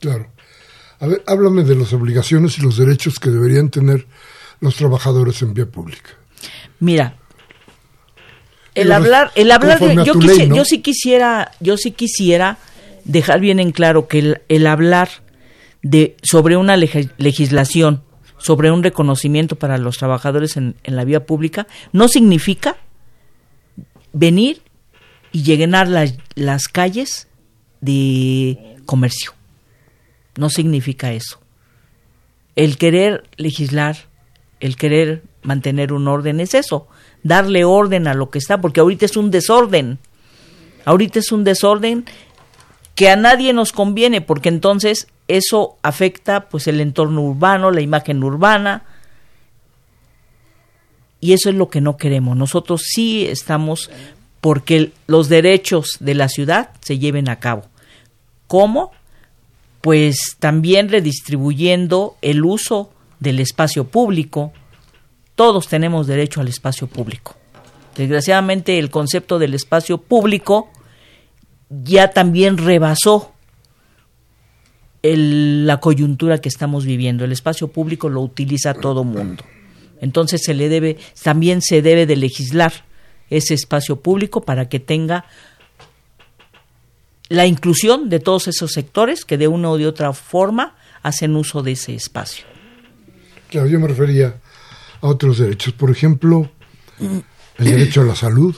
[0.00, 0.30] Claro.
[0.98, 4.06] A ver, háblame de las obligaciones y los derechos que deberían tener
[4.60, 6.10] los trabajadores en vía pública.
[6.80, 7.16] Mira,
[8.74, 12.58] el hablar, el hablar de, yo, yo sí quisiera, yo sí quisiera
[13.04, 15.08] dejar bien en claro que el, el hablar
[15.82, 18.02] de sobre una legislación,
[18.46, 22.76] sobre un reconocimiento para los trabajadores en, en la vía pública, no significa
[24.12, 24.62] venir
[25.32, 27.26] y llenar las calles
[27.80, 29.32] de comercio.
[30.36, 31.40] No significa eso.
[32.54, 33.96] El querer legislar,
[34.60, 36.86] el querer mantener un orden es eso,
[37.24, 39.98] darle orden a lo que está, porque ahorita es un desorden.
[40.84, 42.04] Ahorita es un desorden
[42.96, 48.24] que a nadie nos conviene, porque entonces eso afecta pues el entorno urbano, la imagen
[48.24, 48.84] urbana,
[51.20, 52.36] y eso es lo que no queremos.
[52.36, 53.90] Nosotros sí estamos
[54.40, 57.64] porque los derechos de la ciudad se lleven a cabo.
[58.46, 58.92] ¿Cómo?
[59.82, 64.52] Pues también redistribuyendo el uso del espacio público.
[65.34, 67.34] Todos tenemos derecho al espacio público.
[67.94, 70.70] Desgraciadamente el concepto del espacio público
[71.68, 73.32] ya también rebasó
[75.02, 77.24] la coyuntura que estamos viviendo.
[77.24, 79.44] El espacio público lo utiliza todo mundo.
[80.00, 82.84] Entonces se le debe, también se debe de legislar
[83.30, 85.24] ese espacio público para que tenga
[87.28, 91.62] la inclusión de todos esos sectores que de una o de otra forma hacen uso
[91.62, 92.44] de ese espacio.
[93.48, 94.36] Claro, yo me refería
[95.00, 96.50] a otros derechos, por ejemplo,
[96.98, 98.54] el derecho a la salud,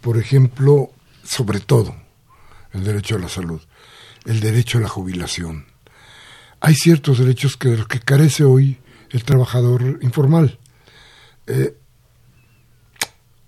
[0.00, 0.90] por ejemplo,
[1.26, 1.94] sobre todo
[2.72, 3.60] el derecho a la salud,
[4.24, 5.66] el derecho a la jubilación.
[6.60, 8.78] Hay ciertos derechos que de los que carece hoy
[9.10, 10.58] el trabajador informal.
[11.46, 11.76] Eh,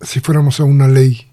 [0.00, 1.26] si fuéramos a una ley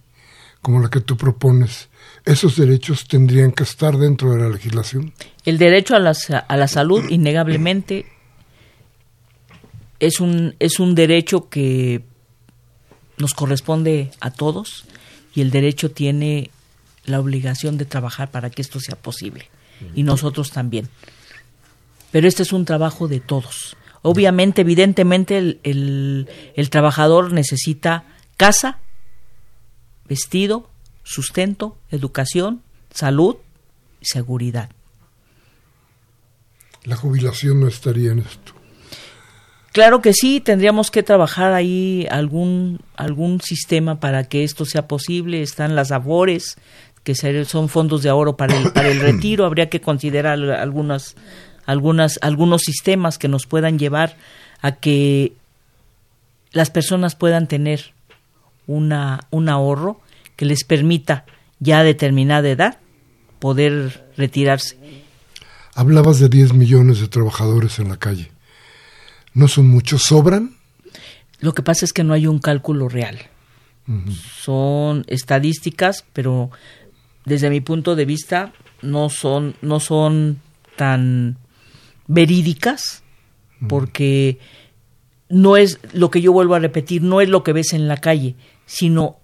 [0.61, 1.89] como la que tú propones,
[2.25, 5.13] ¿esos derechos tendrían que estar dentro de la legislación?
[5.43, 6.13] El derecho a la,
[6.47, 8.05] a la salud, innegablemente,
[9.99, 12.03] es un, es un derecho que
[13.17, 14.85] nos corresponde a todos
[15.35, 16.49] y el derecho tiene
[17.05, 19.49] la obligación de trabajar para que esto sea posible
[19.93, 20.89] y nosotros también.
[22.11, 23.75] Pero este es un trabajo de todos.
[24.01, 28.05] Obviamente, evidentemente, el, el, trabajador necesita
[28.37, 28.79] casa,
[30.07, 30.69] vestido,
[31.03, 32.61] sustento, educación,
[32.93, 33.35] salud
[33.99, 34.69] y seguridad.
[36.83, 38.54] La jubilación no estaría en esto.
[39.75, 45.41] Claro que sí, tendríamos que trabajar ahí algún, algún sistema para que esto sea posible.
[45.41, 46.55] Están las ABORES,
[47.03, 49.43] que son fondos de ahorro para el, para el retiro.
[49.43, 51.17] Habría que considerar algunas,
[51.65, 54.15] algunas, algunos sistemas que nos puedan llevar
[54.61, 55.33] a que
[56.53, 57.93] las personas puedan tener
[58.67, 59.99] una, un ahorro
[60.37, 61.25] que les permita
[61.59, 62.77] ya a determinada edad
[63.39, 64.77] poder retirarse.
[65.73, 68.31] Hablabas de 10 millones de trabajadores en la calle.
[69.35, 70.03] ¿No son muchos?
[70.03, 70.55] ¿Sobran?
[71.39, 73.19] Lo que pasa es que no hay un cálculo real.
[74.41, 76.49] Son estadísticas, pero
[77.25, 80.39] desde mi punto de vista no son, no son
[80.75, 81.37] tan
[82.07, 83.03] verídicas,
[83.67, 84.39] porque
[85.29, 87.97] no es lo que yo vuelvo a repetir, no es lo que ves en la
[87.97, 89.17] calle, sino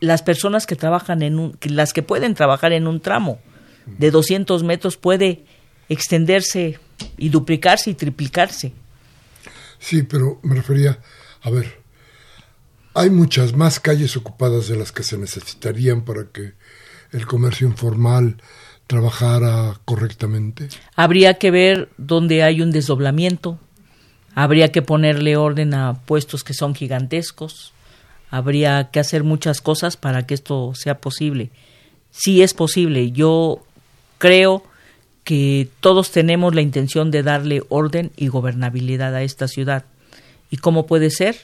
[0.00, 3.38] las personas que trabajan en un, las que pueden trabajar en un tramo
[3.86, 5.44] de 200 metros puede
[5.88, 6.78] extenderse
[7.16, 8.72] y duplicarse y triplicarse.
[9.84, 10.98] Sí, pero me refería,
[11.42, 11.78] a ver,
[12.94, 16.54] hay muchas más calles ocupadas de las que se necesitarían para que
[17.12, 18.38] el comercio informal
[18.86, 20.68] trabajara correctamente.
[20.96, 23.58] Habría que ver dónde hay un desdoblamiento,
[24.34, 27.74] habría que ponerle orden a puestos que son gigantescos,
[28.30, 31.50] habría que hacer muchas cosas para que esto sea posible.
[32.10, 33.62] Sí es posible, yo
[34.16, 34.64] creo
[35.24, 39.84] que todos tenemos la intención de darle orden y gobernabilidad a esta ciudad.
[40.50, 41.36] ¿Y cómo puede ser?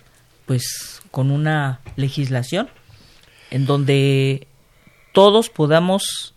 [0.47, 2.69] Pues con una legislación
[3.51, 4.47] en donde
[5.13, 6.35] todos podamos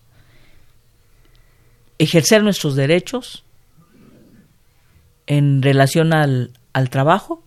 [1.99, 3.43] ejercer nuestros derechos
[5.27, 7.43] en relación al, al trabajo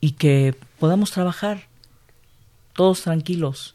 [0.00, 1.68] y que podamos trabajar
[2.74, 3.74] todos tranquilos.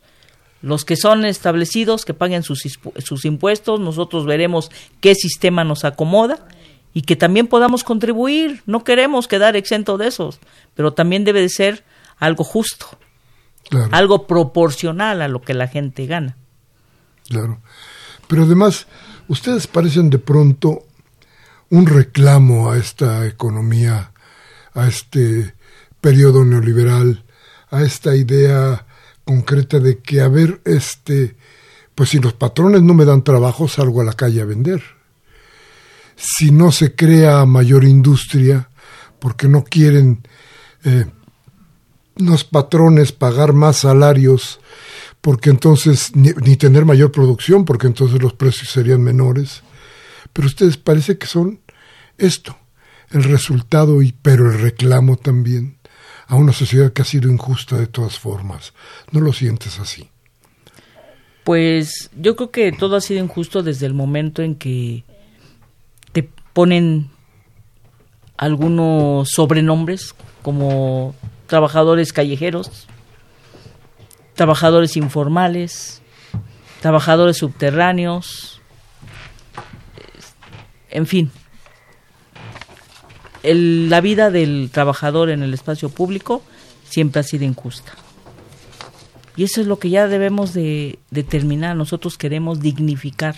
[0.65, 2.63] Los que son establecidos, que paguen sus,
[2.97, 6.47] sus impuestos, nosotros veremos qué sistema nos acomoda
[6.91, 8.63] y que también podamos contribuir.
[8.65, 10.39] No queremos quedar exento de esos,
[10.73, 11.83] pero también debe de ser
[12.17, 12.87] algo justo,
[13.91, 16.35] algo proporcional a lo que la gente gana.
[17.29, 17.59] Claro.
[18.27, 18.87] Pero además,
[19.27, 20.87] ustedes parecen de pronto
[21.69, 24.13] un reclamo a esta economía,
[24.73, 25.53] a este
[26.01, 27.23] periodo neoliberal,
[27.69, 28.84] a esta idea
[29.25, 31.35] concreta de que, a ver, este,
[31.95, 34.81] pues si los patrones no me dan trabajo, salgo a la calle a vender.
[36.15, 38.69] Si no se crea mayor industria,
[39.19, 40.25] porque no quieren
[40.83, 41.05] eh,
[42.15, 44.59] los patrones pagar más salarios,
[45.19, 49.63] porque entonces, ni, ni tener mayor producción, porque entonces los precios serían menores.
[50.31, 51.59] Pero ustedes parece que son
[52.17, 52.55] esto,
[53.09, 55.74] el resultado, y, pero el reclamo también
[56.27, 58.73] a una sociedad que ha sido injusta de todas formas.
[59.11, 60.09] ¿No lo sientes así?
[61.43, 65.03] Pues yo creo que todo ha sido injusto desde el momento en que
[66.11, 67.11] te ponen
[68.37, 71.15] algunos sobrenombres como
[71.47, 72.87] trabajadores callejeros,
[74.33, 76.01] trabajadores informales,
[76.81, 78.61] trabajadores subterráneos,
[80.89, 81.31] en fin,
[83.53, 86.41] la vida del trabajador en el espacio público
[86.87, 87.93] siempre ha sido injusta.
[89.35, 91.75] Y eso es lo que ya debemos de determinar.
[91.75, 93.35] Nosotros queremos dignificar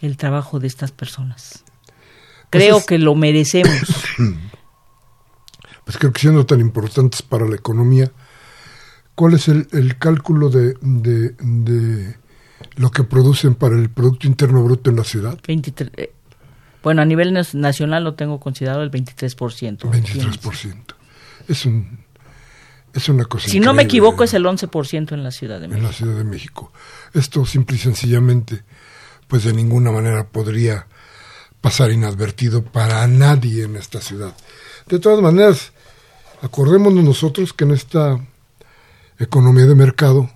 [0.00, 1.64] el trabajo de estas personas.
[2.50, 3.82] Pues creo que lo merecemos.
[5.82, 8.12] Pues creo que siendo tan importantes para la economía,
[9.16, 9.66] ¿cuál es el,
[9.98, 12.16] cálculo de, de,
[12.76, 15.40] lo que producen para el Producto Interno Bruto en la ciudad?
[15.44, 15.90] 23,
[16.82, 19.78] bueno, a nivel nacional lo tengo considerado el 23%.
[19.80, 20.76] 23%.
[21.48, 21.98] Es, un,
[22.94, 23.48] es una cosa.
[23.48, 25.78] Si no me equivoco, es el 11% en la Ciudad de México.
[25.78, 26.72] En la Ciudad de México.
[27.12, 28.62] Esto simple y sencillamente,
[29.28, 30.86] pues de ninguna manera podría
[31.60, 34.34] pasar inadvertido para nadie en esta ciudad.
[34.86, 35.72] De todas maneras,
[36.40, 38.18] acordémonos nosotros que en esta
[39.18, 40.30] economía de mercado,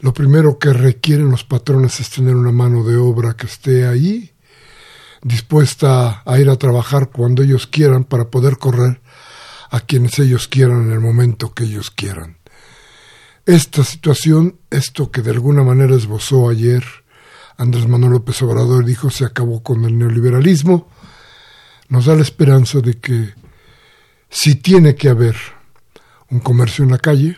[0.00, 4.32] lo primero que requieren los patrones es tener una mano de obra que esté ahí
[5.22, 9.00] dispuesta a ir a trabajar cuando ellos quieran para poder correr
[9.70, 12.38] a quienes ellos quieran en el momento que ellos quieran.
[13.44, 16.84] Esta situación, esto que de alguna manera esbozó ayer
[17.56, 20.88] Andrés Manuel López Obrador, dijo se acabó con el neoliberalismo,
[21.88, 23.34] nos da la esperanza de que
[24.30, 25.36] si tiene que haber
[26.30, 27.36] un comercio en la calle,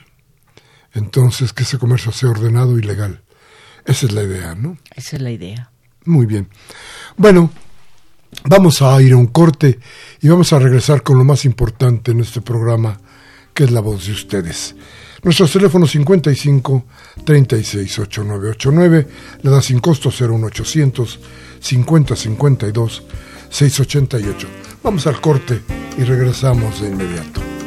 [0.92, 3.22] entonces que ese comercio sea ordenado y legal.
[3.84, 4.76] Esa es la idea, ¿no?
[4.94, 5.70] Esa es la idea.
[6.04, 6.48] Muy bien.
[7.16, 7.50] Bueno,
[8.44, 9.78] Vamos a ir a un corte
[10.20, 12.98] y vamos a regresar con lo más importante en este programa,
[13.52, 14.74] que es la voz de ustedes.
[15.22, 16.84] Nuestros teléfonos 55
[17.24, 19.06] 36 8989,
[19.42, 21.20] le da sin costo 01800
[21.60, 23.02] 50 52
[23.50, 24.48] 688.
[24.82, 25.60] Vamos al corte
[25.98, 27.59] y regresamos de inmediato.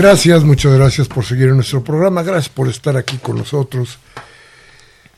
[0.00, 3.98] Gracias, muchas gracias por seguir en nuestro programa, gracias por estar aquí con nosotros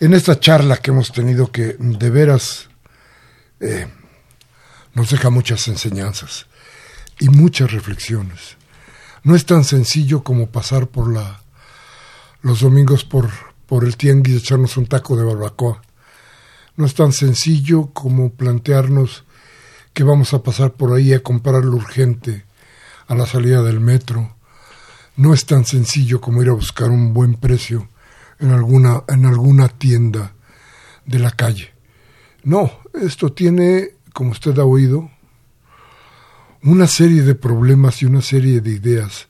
[0.00, 2.68] en esta charla que hemos tenido que de veras
[3.60, 3.86] eh,
[4.94, 6.48] nos deja muchas enseñanzas
[7.20, 8.56] y muchas reflexiones.
[9.22, 11.42] No es tan sencillo como pasar por la
[12.40, 13.30] los domingos por,
[13.66, 15.80] por el tianguis y echarnos un taco de barbacoa.
[16.74, 19.22] No es tan sencillo como plantearnos
[19.94, 22.46] que vamos a pasar por ahí a comprarlo urgente
[23.06, 24.41] a la salida del metro.
[25.16, 27.88] No es tan sencillo como ir a buscar un buen precio
[28.38, 30.34] en alguna, en alguna tienda
[31.04, 31.72] de la calle.
[32.44, 35.10] No, esto tiene, como usted ha oído,
[36.62, 39.28] una serie de problemas y una serie de ideas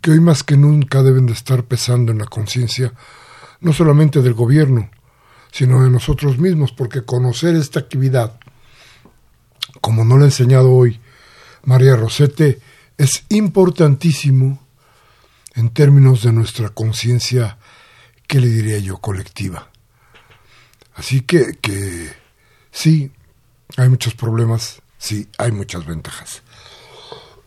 [0.00, 2.92] que hoy más que nunca deben de estar pesando en la conciencia,
[3.60, 4.90] no solamente del gobierno,
[5.50, 8.38] sino de nosotros mismos, porque conocer esta actividad,
[9.80, 11.00] como no lo ha enseñado hoy
[11.64, 12.60] María Rosete,
[12.98, 14.65] es importantísimo
[15.56, 17.58] en términos de nuestra conciencia,
[18.28, 19.70] ¿qué le diría yo?, colectiva.
[20.94, 22.12] Así que, que
[22.70, 23.10] sí,
[23.76, 26.42] hay muchos problemas, sí, hay muchas ventajas.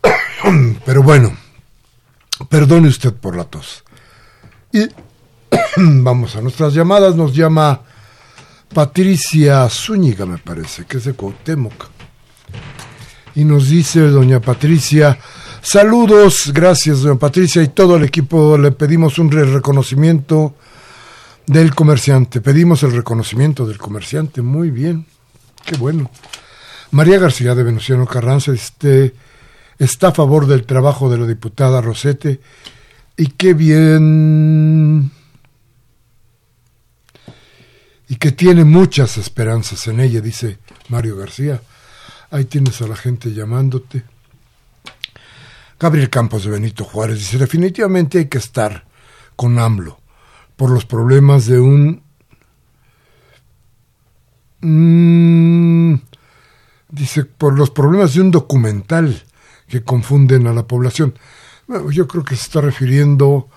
[0.84, 1.36] Pero bueno,
[2.48, 3.84] perdone usted por la tos.
[4.72, 4.88] Y
[5.76, 7.82] vamos a nuestras llamadas, nos llama
[8.74, 11.88] Patricia Zúñiga, me parece, que es de Cuauhtémoc.
[13.36, 15.18] Y nos dice doña Patricia,
[15.62, 20.54] saludos, gracias doña Patricia y todo el equipo, le pedimos un reconocimiento
[21.46, 25.06] del comerciante, pedimos el reconocimiento del comerciante, muy bien,
[25.64, 26.10] qué bueno.
[26.92, 29.14] María García de Venustiano Carranza este,
[29.78, 32.40] está a favor del trabajo de la diputada Rosete
[33.16, 35.10] y qué bien
[38.10, 40.58] y que tiene muchas esperanzas en ella, dice
[40.88, 41.62] Mario García.
[42.32, 44.02] Ahí tienes a la gente llamándote.
[45.80, 48.84] Gabriel Campos de Benito Juárez dice, definitivamente hay que estar
[49.34, 49.98] con AMLO
[50.54, 52.02] por los problemas de un...
[54.60, 55.94] Mm,
[56.90, 59.22] dice, por los problemas de un documental
[59.68, 61.18] que confunden a la población.
[61.66, 63.48] Bueno, yo creo que se está refiriendo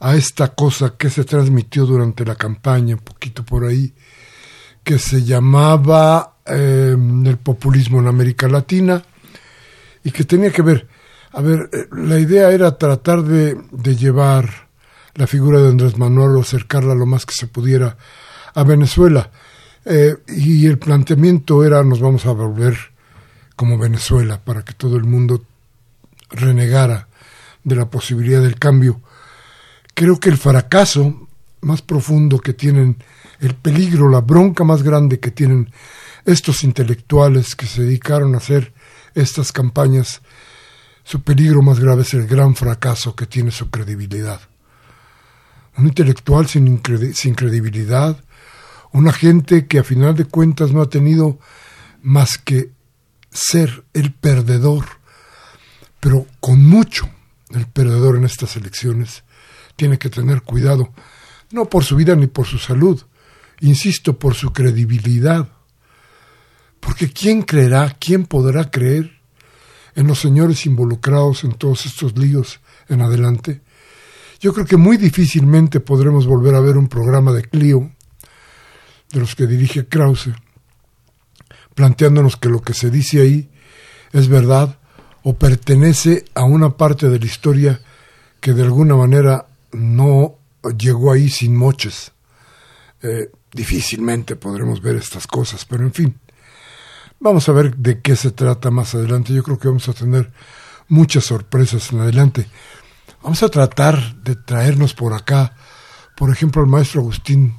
[0.00, 3.94] a esta cosa que se transmitió durante la campaña, un poquito por ahí,
[4.82, 9.02] que se llamaba eh, el populismo en América Latina
[10.02, 10.93] y que tenía que ver,
[11.34, 14.68] a ver, eh, la idea era tratar de, de llevar
[15.14, 17.96] la figura de Andrés Manuel o acercarla lo más que se pudiera
[18.54, 19.30] a Venezuela.
[19.84, 22.76] Eh, y el planteamiento era nos vamos a volver
[23.54, 25.44] como Venezuela para que todo el mundo
[26.30, 27.08] renegara
[27.62, 29.00] de la posibilidad del cambio
[29.94, 31.28] creo que el fracaso
[31.60, 33.02] más profundo que tienen,
[33.40, 35.72] el peligro, la bronca más grande que tienen
[36.26, 38.74] estos intelectuales que se dedicaron a hacer
[39.14, 40.20] estas campañas,
[41.04, 44.40] su peligro más grave es el gran fracaso que tiene su credibilidad.
[45.76, 46.80] Un intelectual sin,
[47.14, 48.16] sin credibilidad,
[48.92, 51.38] una gente que a final de cuentas no ha tenido
[52.02, 52.70] más que
[53.30, 54.86] ser el perdedor,
[56.00, 57.08] pero con mucho
[57.50, 59.24] el perdedor en estas elecciones,
[59.76, 60.92] tiene que tener cuidado,
[61.50, 63.02] no por su vida ni por su salud,
[63.60, 65.48] insisto, por su credibilidad.
[66.80, 69.13] Porque ¿quién creerá, quién podrá creer
[69.94, 73.62] en los señores involucrados en todos estos líos en adelante?
[74.40, 77.90] Yo creo que muy difícilmente podremos volver a ver un programa de Clio,
[79.10, 80.30] de los que dirige Krause,
[81.74, 83.50] planteándonos que lo que se dice ahí
[84.12, 84.78] es verdad
[85.22, 87.80] o pertenece a una parte de la historia
[88.40, 90.38] que de alguna manera no
[90.78, 92.12] llegó ahí sin moches.
[93.02, 96.18] Eh, difícilmente podremos ver estas cosas, pero en fin,
[97.20, 99.32] vamos a ver de qué se trata más adelante.
[99.32, 100.32] Yo creo que vamos a tener
[100.88, 102.46] muchas sorpresas en adelante.
[103.22, 105.54] Vamos a tratar de traernos por acá,
[106.16, 107.56] por ejemplo, al maestro Agustín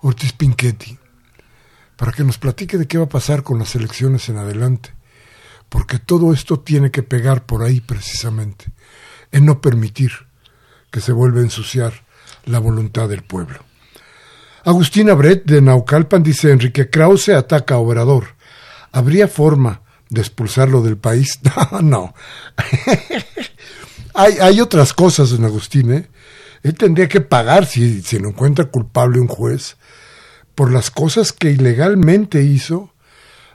[0.00, 0.98] Ortiz Pinchetti,
[1.96, 4.94] para que nos platique de qué va a pasar con las elecciones en adelante,
[5.68, 8.72] porque todo esto tiene que pegar por ahí precisamente,
[9.32, 10.12] en no permitir
[10.90, 12.04] que se vuelve a ensuciar
[12.44, 13.60] la voluntad del pueblo.
[14.64, 18.35] Agustina Brett de Naucalpan dice Enrique Krause ataca a Obrador.
[18.96, 21.38] ¿Habría forma de expulsarlo del país?
[21.70, 22.14] No, no.
[24.14, 25.92] hay, hay, otras cosas, don Agustín.
[25.92, 26.08] ¿eh?
[26.62, 29.76] Él tendría que pagar si, si lo encuentra culpable un juez
[30.54, 32.94] por las cosas que ilegalmente hizo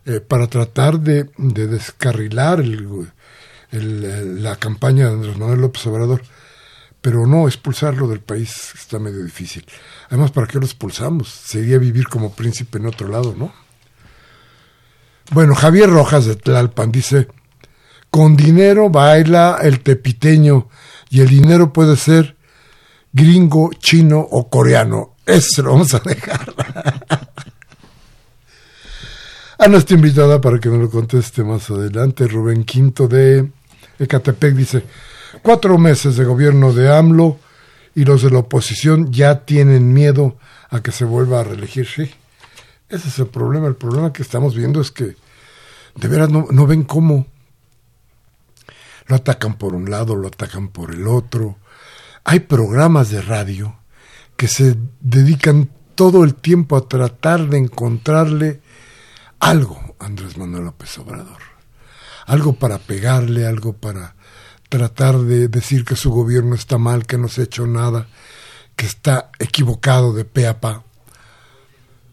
[0.06, 2.64] eh, para tratar de, de descarrilar
[3.72, 6.22] la campaña de Andrés Manuel López Obrador
[7.02, 9.66] pero no expulsarlo del país está medio difícil.
[10.10, 11.30] Además, ¿para qué lo expulsamos?
[11.30, 13.52] Sería vivir como príncipe en otro lado, ¿no?
[15.32, 17.30] Bueno, Javier Rojas de Tlalpan dice,
[18.10, 20.68] con dinero baila el tepiteño
[21.10, 22.36] y el dinero puede ser
[23.14, 25.16] gringo, chino o coreano.
[25.26, 26.54] Eso lo vamos a dejar.
[29.58, 33.50] a nuestra invitada para que nos lo conteste más adelante, Rubén Quinto de
[34.00, 34.84] Ecatepec dice,
[35.42, 37.40] Cuatro meses de gobierno de AMLO
[37.96, 40.36] y los de la oposición ya tienen miedo
[40.70, 41.88] a que se vuelva a reelegir.
[41.88, 42.12] Sí,
[42.92, 43.68] Ese es el problema.
[43.68, 45.16] El problema que estamos viendo es que
[45.96, 47.26] de veras no, no ven cómo
[49.08, 51.58] lo atacan por un lado, lo atacan por el otro.
[52.24, 53.78] Hay programas de radio
[54.36, 58.62] que se dedican todo el tiempo a tratar de encontrarle
[59.40, 61.42] algo a Andrés Manuel López Obrador.
[62.26, 64.16] Algo para pegarle, algo para
[64.70, 68.08] tratar de decir que su gobierno está mal, que no se ha hecho nada,
[68.76, 70.84] que está equivocado de pe a pa.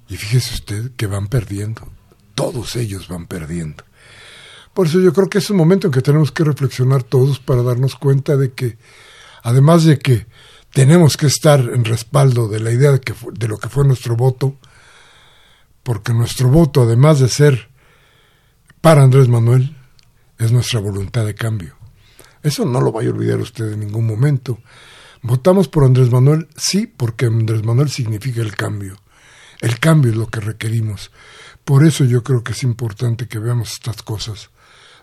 [0.09, 1.89] Y fíjese usted que van perdiendo.
[2.35, 3.85] Todos ellos van perdiendo.
[4.73, 7.63] Por eso yo creo que es un momento en que tenemos que reflexionar todos para
[7.63, 8.79] darnos cuenta de que,
[9.43, 10.27] además de que
[10.73, 14.17] tenemos que estar en respaldo de la idea de, que, de lo que fue nuestro
[14.17, 14.57] voto,
[15.83, 17.69] porque nuestro voto, además de ser
[18.81, 19.77] para Andrés Manuel,
[20.39, 21.77] es nuestra voluntad de cambio.
[22.43, 24.59] Eso no lo vaya a olvidar usted en ningún momento.
[25.23, 28.97] Votamos por Andrés Manuel, sí, porque Andrés Manuel significa el cambio.
[29.61, 31.11] El cambio es lo que requerimos.
[31.65, 34.51] Por eso yo creo que es importante que veamos estas cosas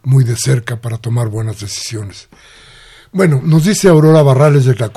[0.04, 2.30] muy de cerca para tomar buenas decisiones.
[3.12, 4.92] Bueno, nos dice Aurora Barrales de la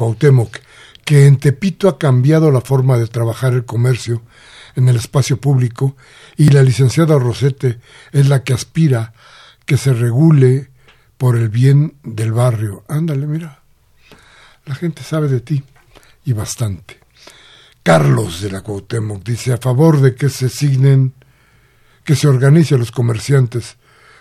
[1.04, 4.22] que en Tepito ha cambiado la forma de trabajar el comercio
[4.76, 5.96] en el espacio público
[6.36, 7.80] y la licenciada Rosete
[8.12, 9.12] es la que aspira
[9.64, 10.70] que se regule
[11.16, 12.84] por el bien del barrio.
[12.88, 13.62] Ándale, mira.
[14.66, 15.64] La gente sabe de ti
[16.24, 16.97] y bastante.
[17.88, 21.14] Carlos de la Cuauhtémoc dice a favor de que se signen,
[22.04, 23.78] que se organice a los comerciantes,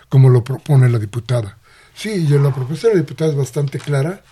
[0.08, 1.58] como lo propone la diputada.
[1.94, 4.22] Sí, y la propuesta de la diputada es bastante clara,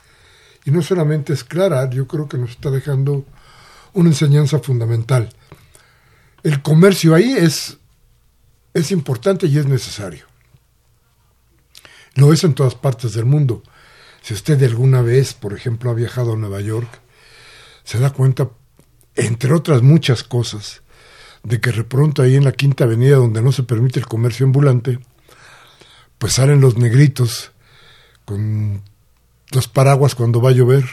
[0.65, 3.27] y no solamente es clara, yo creo que nos está dejando
[3.93, 5.29] una enseñanza fundamental.
[6.43, 7.77] El comercio ahí es,
[8.73, 10.25] es importante y es necesario.
[12.15, 13.63] Lo es en todas partes del mundo.
[14.23, 16.89] Si usted alguna vez, por ejemplo, ha viajado a Nueva York,
[17.85, 18.49] se da cuenta
[19.17, 20.83] entre otras muchas cosas,
[21.43, 24.47] de que de pronto ahí en la Quinta Avenida, donde no se permite el comercio
[24.47, 24.99] ambulante,
[26.19, 27.53] pues salen los negritos
[28.25, 28.83] con
[29.53, 30.85] los paraguas cuando va a llover,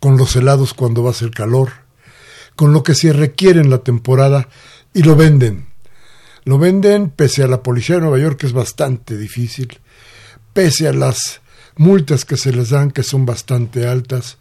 [0.00, 1.72] con los helados cuando va a hacer calor,
[2.54, 4.48] con lo que se requiere en la temporada
[4.92, 5.66] y lo venden.
[6.44, 9.80] Lo venden pese a la policía de Nueva York, que es bastante difícil,
[10.52, 11.40] pese a las
[11.76, 14.38] multas que se les dan, que son bastante altas,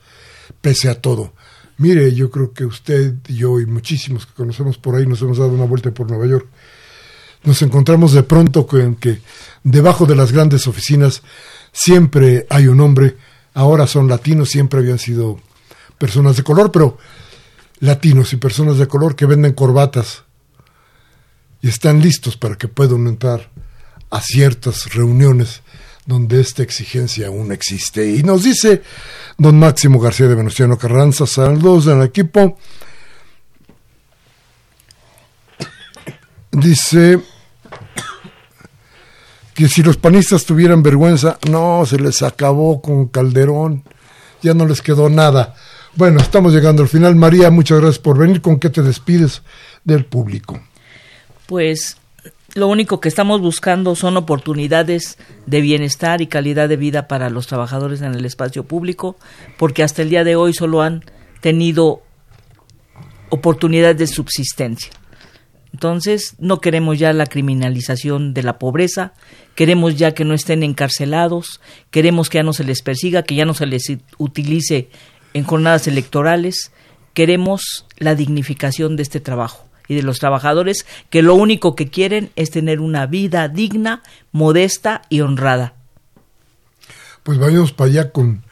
[0.62, 1.34] pese a todo.
[1.78, 5.52] Mire, yo creo que usted yo y muchísimos que conocemos por ahí nos hemos dado
[5.52, 6.48] una vuelta por Nueva York.
[7.44, 9.20] Nos encontramos de pronto con que
[9.64, 11.22] debajo de las grandes oficinas
[11.72, 13.18] siempre hay un hombre,
[13.54, 15.40] ahora son latinos, siempre habían sido
[15.98, 16.98] personas de color, pero
[17.80, 20.24] latinos y personas de color que venden corbatas
[21.62, 23.52] y están listos para que puedan entrar
[24.10, 25.62] a ciertas reuniones
[26.06, 28.10] donde esta exigencia aún existe.
[28.16, 28.84] Y nos dice
[29.38, 32.58] don Máximo García de Venustiano Carranza, saludos al equipo.
[36.52, 37.20] Dice
[39.54, 43.84] que si los panistas tuvieran vergüenza, no, se les acabó con Calderón,
[44.42, 45.56] ya no les quedó nada.
[45.96, 47.16] Bueno, estamos llegando al final.
[47.16, 48.42] María, muchas gracias por venir.
[48.42, 49.42] ¿Con qué te despides
[49.86, 50.62] del público?
[51.46, 51.98] Pues
[52.56, 57.48] lo único que estamos buscando son oportunidades de bienestar y calidad de vida para los
[57.48, 59.18] trabajadores en el espacio público,
[59.58, 61.04] porque hasta el día de hoy solo han
[61.42, 62.02] tenido
[63.30, 64.90] oportunidades de subsistencia.
[65.74, 69.12] Entonces, no queremos ya la criminalización de la pobreza,
[69.56, 71.60] queremos ya que no estén encarcelados,
[71.92, 74.88] queremos que ya no se les persiga, que ya no se les utilice
[75.34, 76.72] en jornadas electorales,
[77.14, 82.32] queremos la dignificación de este trabajo y de los trabajadores que lo único que quieren
[82.36, 85.74] es tener una vida digna, modesta y honrada.
[87.24, 88.44] Pues vayamos para allá con,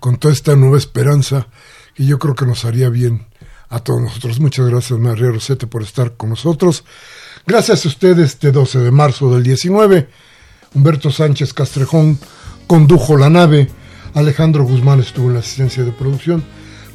[0.00, 1.48] con toda esta nueva esperanza
[1.94, 3.26] que yo creo que nos haría bien
[3.68, 4.40] a todos nosotros.
[4.40, 6.84] Muchas gracias María Rosete por estar con nosotros.
[7.46, 10.08] Gracias a ustedes este 12 de marzo del 19.
[10.74, 12.18] Humberto Sánchez Castrejón
[12.66, 13.68] condujo la nave.
[14.14, 16.44] Alejandro Guzmán estuvo en la asistencia de producción.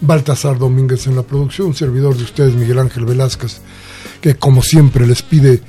[0.01, 3.59] Baltasar Domínguez en la producción, servidor de ustedes Miguel Ángel Velázquez,
[4.21, 5.61] que como siempre les pide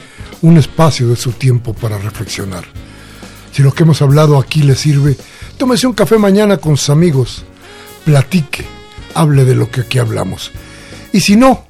[0.43, 2.65] un espacio de su tiempo para reflexionar.
[3.53, 5.17] Si lo que hemos hablado aquí le sirve,
[5.59, 7.45] tómese un café mañana con sus amigos,
[8.05, 8.65] platique,
[9.15, 10.53] hable de lo que aquí hablamos.
[11.13, 11.67] Y si no,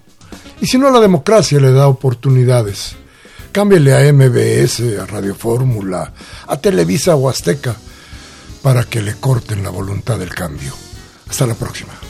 [0.60, 2.96] y si no la democracia le da oportunidades,
[3.52, 6.12] cámbiale a MBS, a Radio Fórmula,
[6.46, 7.74] a Televisa o Azteca,
[8.62, 10.74] para que le corten la voluntad del cambio.
[11.28, 12.09] Hasta la próxima.